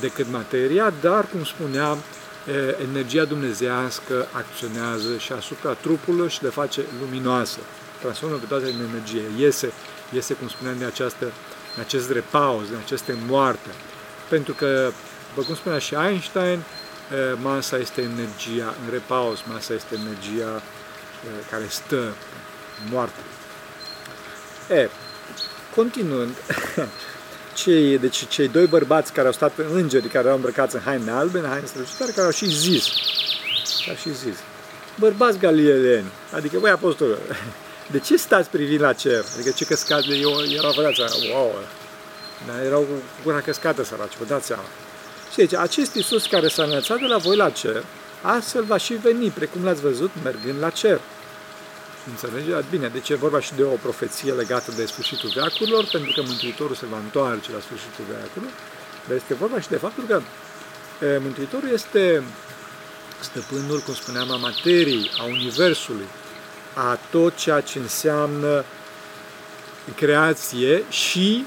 decât 0.00 0.30
materia, 0.30 0.92
dar, 1.00 1.26
cum 1.32 1.44
spuneam, 1.44 1.98
energia 2.88 3.24
dumnezească 3.24 4.26
acționează 4.32 5.16
și 5.18 5.32
asupra 5.32 5.72
trupului 5.72 6.28
și 6.28 6.42
le 6.42 6.48
face 6.48 6.80
luminoasă. 7.00 7.58
Transformă 8.00 8.36
pe 8.36 8.46
toate 8.46 8.64
în 8.64 8.80
energie. 8.90 9.22
Iese, 9.38 9.72
iese 10.12 10.34
cum 10.34 10.48
spuneam, 10.48 10.76
din, 10.76 10.86
această, 10.86 11.24
din 11.74 11.80
acest 11.80 12.10
repaus, 12.10 12.66
din 12.66 12.76
aceste 12.84 13.16
moarte. 13.26 13.70
Pentru 14.28 14.52
că, 14.52 14.90
după 15.28 15.46
cum 15.46 15.54
spunea 15.54 15.78
și 15.78 15.94
Einstein, 15.94 16.62
masa 17.42 17.76
este 17.76 18.00
energia 18.00 18.74
în 18.84 18.90
repaus, 18.90 19.38
masa 19.48 19.74
este 19.74 19.94
energia 19.94 20.62
care 21.50 21.66
stă 21.68 22.14
moarte. 22.90 23.20
E, 24.70 24.88
continuând, 25.74 26.34
cei, 27.54 27.98
deci 27.98 28.26
cei 28.28 28.48
doi 28.48 28.66
bărbați 28.66 29.12
care 29.12 29.26
au 29.26 29.32
stat 29.32 29.52
pe 29.52 29.66
îngeri, 29.72 30.08
care 30.08 30.24
erau 30.24 30.36
îmbrăcați 30.36 30.74
în 30.74 30.80
haine 30.84 31.10
albe, 31.10 31.38
în 31.38 31.48
haine 31.48 31.66
strălucitoare, 31.66 32.12
care 32.12 32.26
au 32.26 32.32
și 32.32 32.46
zis, 32.46 32.86
au 33.88 33.94
și 33.94 34.14
zis, 34.14 34.36
bărbați 34.98 35.38
galileeni, 35.38 36.12
adică 36.32 36.58
voi 36.58 36.70
apostolă, 36.70 37.18
de 37.92 37.98
ce 37.98 38.16
stați 38.16 38.50
privind 38.50 38.80
la 38.80 38.92
cer? 38.92 39.24
Adică 39.34 39.50
ce 39.50 39.64
căscat 39.64 40.04
de 40.04 40.14
eu, 40.14 40.30
erau, 40.56 40.72
vă 40.72 40.82
dați 40.82 40.96
seama, 40.96 41.38
wow, 41.38 41.54
dar 42.46 42.64
erau 42.64 42.80
cu 42.80 43.02
gura 43.22 43.40
căscată 43.40 43.84
săraci, 43.84 44.16
vă 44.18 44.24
dați 44.24 44.46
seama. 44.46 44.64
Și 45.30 45.36
deci, 45.36 45.54
acest 45.54 45.94
Iisus 45.94 46.26
care 46.26 46.48
s-a 46.48 46.62
înălțat 46.62 46.98
de 46.98 47.06
la 47.06 47.16
voi 47.16 47.36
la 47.36 47.50
cer, 47.50 47.84
astfel 48.22 48.64
va 48.64 48.76
și 48.76 48.94
veni, 48.94 49.28
precum 49.28 49.64
l-ați 49.64 49.80
văzut, 49.80 50.10
mergând 50.22 50.60
la 50.60 50.70
cer. 50.70 51.00
Înțelegeți? 52.10 52.70
Bine, 52.70 52.88
deci 52.88 53.08
e 53.08 53.14
vorba 53.14 53.40
și 53.40 53.54
de 53.54 53.62
o 53.62 53.76
profeție 53.86 54.32
legată 54.32 54.70
de 54.76 54.86
sfârșitul 54.86 55.30
veacurilor, 55.34 55.88
pentru 55.92 56.12
că 56.14 56.22
Mântuitorul 56.26 56.74
se 56.74 56.86
va 56.86 56.98
întoarce 56.98 57.52
la 57.52 57.60
sfârșitul 57.60 58.04
veacurilor, 58.10 58.52
dar 59.06 59.16
este 59.16 59.34
vorba 59.34 59.60
și 59.60 59.68
de 59.68 59.76
faptul 59.76 60.04
că 60.06 60.20
e, 61.04 61.18
Mântuitorul 61.18 61.68
este 61.72 62.22
stăpânul, 63.20 63.80
cum 63.80 63.94
spuneam, 63.94 64.30
a 64.30 64.36
materiei, 64.36 65.10
a 65.18 65.24
Universului, 65.24 66.06
a 66.74 66.98
tot 67.10 67.36
ceea 67.36 67.60
ce 67.60 67.78
înseamnă 67.78 68.64
creație 69.96 70.82
și 70.88 71.46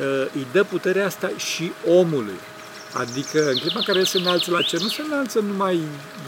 e, 0.00 0.04
îi 0.34 0.46
dă 0.52 0.64
puterea 0.64 1.06
asta 1.06 1.30
și 1.36 1.72
omului. 1.86 2.38
Adică 2.92 3.48
în 3.48 3.56
clipa 3.56 3.78
în 3.78 3.84
care 3.84 3.98
el 3.98 4.04
se 4.04 4.18
înalță 4.18 4.50
la 4.50 4.62
cer, 4.62 4.80
nu 4.80 4.88
se 4.88 5.02
înalță 5.02 5.40
numai 5.40 5.80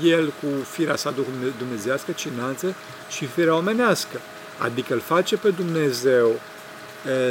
el 0.03 0.27
cu 0.27 0.47
firea 0.71 0.97
sa 0.97 1.15
dumnezească, 1.59 2.13
ci 2.13 2.29
înalță 2.37 2.75
și 3.11 3.27
firea 3.27 3.55
omenească. 3.55 4.21
Adică 4.59 4.95
îl 4.95 5.01
face 5.01 5.37
pe 5.37 5.51
Dumnezeu 5.51 6.41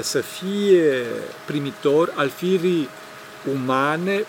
să 0.02 0.22
fie 0.22 1.06
primitor 1.46 2.12
al 2.16 2.30
firii 2.30 2.90
umane 3.54 4.26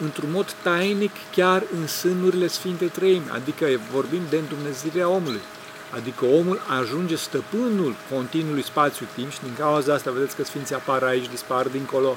într-un 0.00 0.30
mod 0.30 0.54
tainic 0.62 1.10
chiar 1.34 1.62
în 1.80 1.86
sânurile 1.86 2.46
Sfintei 2.46 2.88
Trăimi, 2.88 3.30
adică 3.32 3.66
vorbim 3.92 4.20
de 4.30 4.36
îndumnezirea 4.36 5.08
omului. 5.08 5.40
Adică 5.94 6.24
omul 6.24 6.60
ajunge 6.80 7.16
stăpânul 7.16 7.94
continului 8.10 8.62
spațiu-timp 8.62 9.32
și 9.32 9.40
din 9.42 9.54
cauza 9.58 9.94
asta 9.94 10.10
vedeți 10.10 10.36
că 10.36 10.44
Sfinții 10.44 10.74
apar 10.74 11.02
aici, 11.02 11.28
dispar 11.28 11.66
dincolo, 11.66 12.16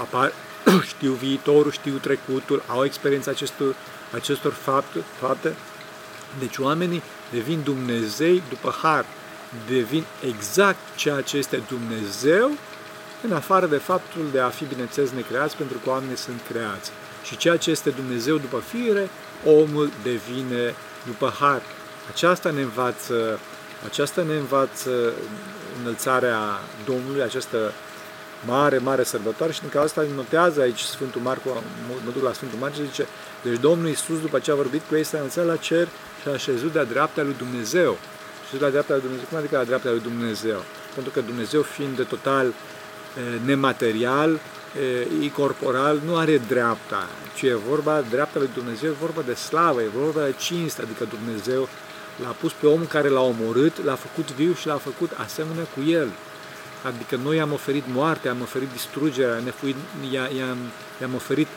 apar, 0.00 0.32
știu 0.94 1.12
viitorul, 1.12 1.70
știu 1.70 1.96
trecutul, 1.96 2.62
au 2.66 2.84
experiența 2.84 3.30
acestor, 3.30 3.74
acestor 4.14 4.52
fapte, 4.52 4.98
fapte. 5.20 5.54
Deci 6.38 6.58
oamenii 6.58 7.02
devin 7.30 7.60
Dumnezei 7.64 8.42
după 8.48 8.74
har, 8.82 9.04
devin 9.68 10.04
exact 10.26 10.78
ceea 10.96 11.20
ce 11.20 11.36
este 11.36 11.62
Dumnezeu, 11.68 12.50
în 13.22 13.32
afară 13.32 13.66
de 13.66 13.76
faptul 13.76 14.24
de 14.32 14.40
a 14.40 14.48
fi, 14.48 14.64
bineînțeles, 14.64 15.10
necreați, 15.10 15.56
pentru 15.56 15.78
că 15.84 15.90
oamenii 15.90 16.16
sunt 16.16 16.40
creați. 16.48 16.90
Și 17.24 17.36
ceea 17.36 17.56
ce 17.56 17.70
este 17.70 17.90
Dumnezeu 17.90 18.36
după 18.36 18.58
fire, 18.58 19.08
omul 19.44 19.90
devine 20.02 20.74
după 21.06 21.34
har. 21.38 21.62
Aceasta 22.10 22.50
ne 22.50 22.62
învață, 22.62 23.38
aceasta 23.84 24.22
ne 24.22 24.36
învață 24.36 25.12
înălțarea 25.80 26.60
Domnului, 26.84 27.22
această 27.22 27.72
mare, 28.46 28.78
mare 28.78 29.04
sărbătoare 29.04 29.52
și 29.52 29.60
din 29.60 29.68
cauza 29.68 30.00
asta 30.00 30.14
notează 30.14 30.60
aici 30.60 30.80
Sfântul 30.80 31.20
Marcu, 31.20 31.48
mă 32.04 32.10
duc 32.12 32.22
la 32.22 32.32
Sfântul 32.32 32.58
Marcu 32.58 32.76
și 32.76 32.86
zice, 32.86 33.06
deci 33.42 33.60
Domnul 33.60 33.88
Iisus 33.88 34.20
după 34.20 34.38
ce 34.38 34.50
a 34.50 34.54
vorbit 34.54 34.82
cu 34.88 34.94
ei 34.94 35.04
s-a 35.04 35.18
înțeles 35.18 35.48
la 35.48 35.56
cer 35.56 35.88
și 36.22 36.28
a 36.28 36.30
așezut 36.30 36.72
de-a 36.72 36.84
dreapta 36.84 37.22
lui 37.22 37.34
Dumnezeu. 37.38 37.98
Și 38.48 38.60
la 38.60 38.68
dreapta 38.68 38.92
lui 38.92 39.02
Dumnezeu, 39.02 39.26
cum 39.28 39.38
adică 39.38 39.56
la 39.56 39.64
dreapta 39.64 39.90
lui 39.90 40.00
Dumnezeu? 40.00 40.62
Pentru 40.94 41.12
că 41.12 41.20
Dumnezeu 41.20 41.62
fiind 41.62 41.96
de 41.96 42.02
total 42.02 42.52
nematerial, 43.44 44.40
corporal, 45.34 46.00
nu 46.04 46.16
are 46.16 46.40
dreapta, 46.48 47.08
ci 47.36 47.42
e 47.42 47.54
vorba, 47.54 48.00
dreapta 48.10 48.38
lui 48.38 48.48
Dumnezeu 48.54 48.90
e 48.90 48.94
vorba 49.00 49.22
de 49.26 49.34
slavă, 49.34 49.82
e 49.82 49.88
vorba 49.88 50.20
de 50.24 50.34
cinste, 50.38 50.82
adică 50.82 51.04
Dumnezeu 51.04 51.68
l-a 52.22 52.34
pus 52.40 52.52
pe 52.52 52.66
omul 52.66 52.86
care 52.86 53.08
l-a 53.08 53.20
omorât, 53.20 53.84
l-a 53.84 53.94
făcut 53.94 54.32
viu 54.32 54.54
și 54.54 54.66
l-a 54.66 54.76
făcut 54.76 55.10
asemenea 55.24 55.66
cu 55.74 55.90
el. 55.90 56.08
Adică 56.82 57.16
noi 57.16 57.40
am 57.40 57.52
oferit 57.52 57.84
moartea, 57.92 58.30
am 58.30 58.40
oferit 58.40 58.68
distrugerea, 58.72 59.42
i-am, 60.12 60.58
i-am 61.00 61.14
oferit 61.14 61.48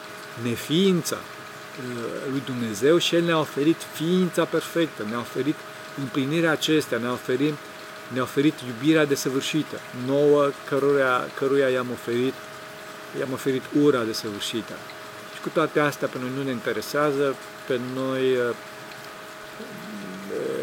neființa 0.44 1.16
uh, 1.16 2.32
lui 2.32 2.42
Dumnezeu 2.46 2.98
și 2.98 3.16
El 3.16 3.24
ne-a 3.24 3.40
oferit 3.40 3.78
ființa 3.94 4.46
perfectă, 4.46 5.04
ne-a 5.10 5.20
oferit 5.20 5.56
împlinirea 5.98 6.52
acestea, 6.52 6.98
ne-a 6.98 7.12
oferit, 7.12 7.54
ne-a 8.08 8.22
oferit 8.22 8.54
iubirea 8.68 9.06
desăvârșită, 9.06 9.80
nouă 10.06 10.50
căruia, 10.70 11.28
căruia 11.36 11.70
i-am 11.70 11.88
oferit, 11.92 12.34
i-am 13.20 13.32
oferit 13.34 13.64
ura 13.82 14.04
desăvârșită. 14.04 14.74
Și 15.36 15.42
cu 15.42 15.50
toate 15.50 15.80
astea 15.80 16.08
pe 16.08 16.18
noi 16.20 16.30
nu 16.36 16.44
ne 16.44 16.52
interesează, 16.52 17.36
pe 17.68 17.80
noi 17.94 18.32
uh, 18.32 18.56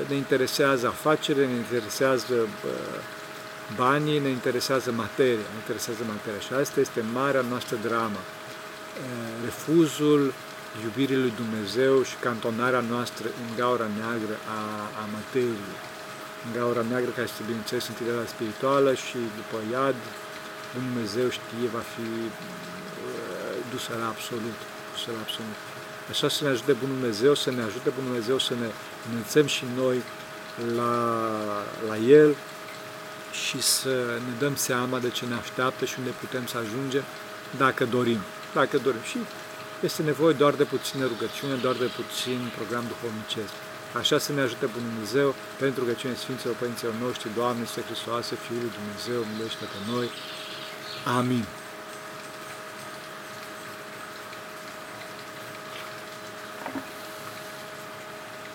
ne 0.09 0.14
interesează 0.14 0.87
afacerile, 0.87 1.47
ne 1.47 1.55
interesează 1.55 2.35
uh, 2.35 3.14
Banii 3.74 4.18
ne 4.18 4.29
interesează 4.29 4.92
materia, 4.92 5.46
ne 5.52 5.59
interesează 5.62 6.02
materia 6.14 6.40
și 6.40 6.52
asta 6.52 6.81
este 6.81 7.00
marea 7.12 7.44
noastră 7.50 7.76
dramă. 7.83 8.20
Refuzul 9.44 10.33
iubirii 10.85 11.22
lui 11.24 11.33
Dumnezeu 11.42 12.02
și 12.02 12.16
cantonarea 12.26 12.85
noastră 12.92 13.26
în 13.42 13.48
gaura 13.57 13.88
neagră 13.98 14.35
a, 14.59 14.61
a 15.02 15.05
materiei. 15.16 15.74
În 16.44 16.50
gaura 16.59 16.83
neagră 16.90 17.11
care 17.11 17.26
este, 17.31 17.42
bineînțeles, 17.50 17.88
întâlnirea 17.88 18.33
spirituală 18.35 18.90
și 18.94 19.18
după 19.38 19.57
iad, 19.72 19.98
Dumnezeu 20.79 21.29
știe, 21.38 21.66
va 21.76 21.85
fi 21.94 22.09
dusă 23.72 23.92
la 24.00 24.07
absolut, 24.14 24.59
dusă 24.92 25.09
la 25.16 25.20
absolut. 25.26 25.59
Așa 26.12 26.29
să 26.29 26.40
ne 26.44 26.50
ajute 26.55 26.72
Bunul 26.72 26.96
Dumnezeu, 26.98 27.35
să 27.44 27.50
ne 27.50 27.62
ajute 27.68 27.88
Bunul 27.96 28.11
Dumnezeu 28.11 28.38
să 28.48 28.55
ne 28.62 28.68
înălțăm 29.09 29.46
și 29.57 29.64
noi 29.81 29.98
la, 30.79 30.94
la 31.88 31.96
El, 31.96 32.31
și 33.44 33.59
să 33.62 33.94
ne 34.27 34.33
dăm 34.38 34.55
seama 34.57 34.99
de 34.99 35.11
ce 35.11 35.25
ne 35.27 35.35
așteaptă 35.35 35.85
și 35.85 35.94
unde 35.99 36.11
putem 36.22 36.46
să 36.46 36.57
ajungem 36.59 37.05
dacă 37.57 37.85
dorim. 37.85 38.20
Dacă 38.55 38.77
dorim. 38.79 39.05
Și 39.11 39.18
este 39.88 40.03
nevoie 40.03 40.35
doar 40.35 40.55
de 40.55 40.64
puțină 40.64 41.05
rugăciune, 41.12 41.55
doar 41.55 41.77
de 41.85 41.90
puțin 41.99 42.38
program 42.57 42.85
duhovnicesc. 42.92 43.55
Așa 44.01 44.18
să 44.18 44.33
ne 44.33 44.40
ajute 44.40 44.66
Bunul 44.66 44.90
Dumnezeu 44.92 45.35
pentru 45.59 45.85
că 45.85 45.92
cine 45.92 46.14
Sfinților 46.14 46.55
Părinților 46.55 46.94
noștri, 47.05 47.35
Doamne, 47.35 47.64
Sfântul 47.64 47.94
Hristoase, 47.94 48.35
Fiul 48.44 48.61
lui 48.64 48.72
Dumnezeu, 48.79 49.20
milește 49.33 49.64
pe 49.72 49.79
noi. 49.92 50.09
Amin. 51.18 51.44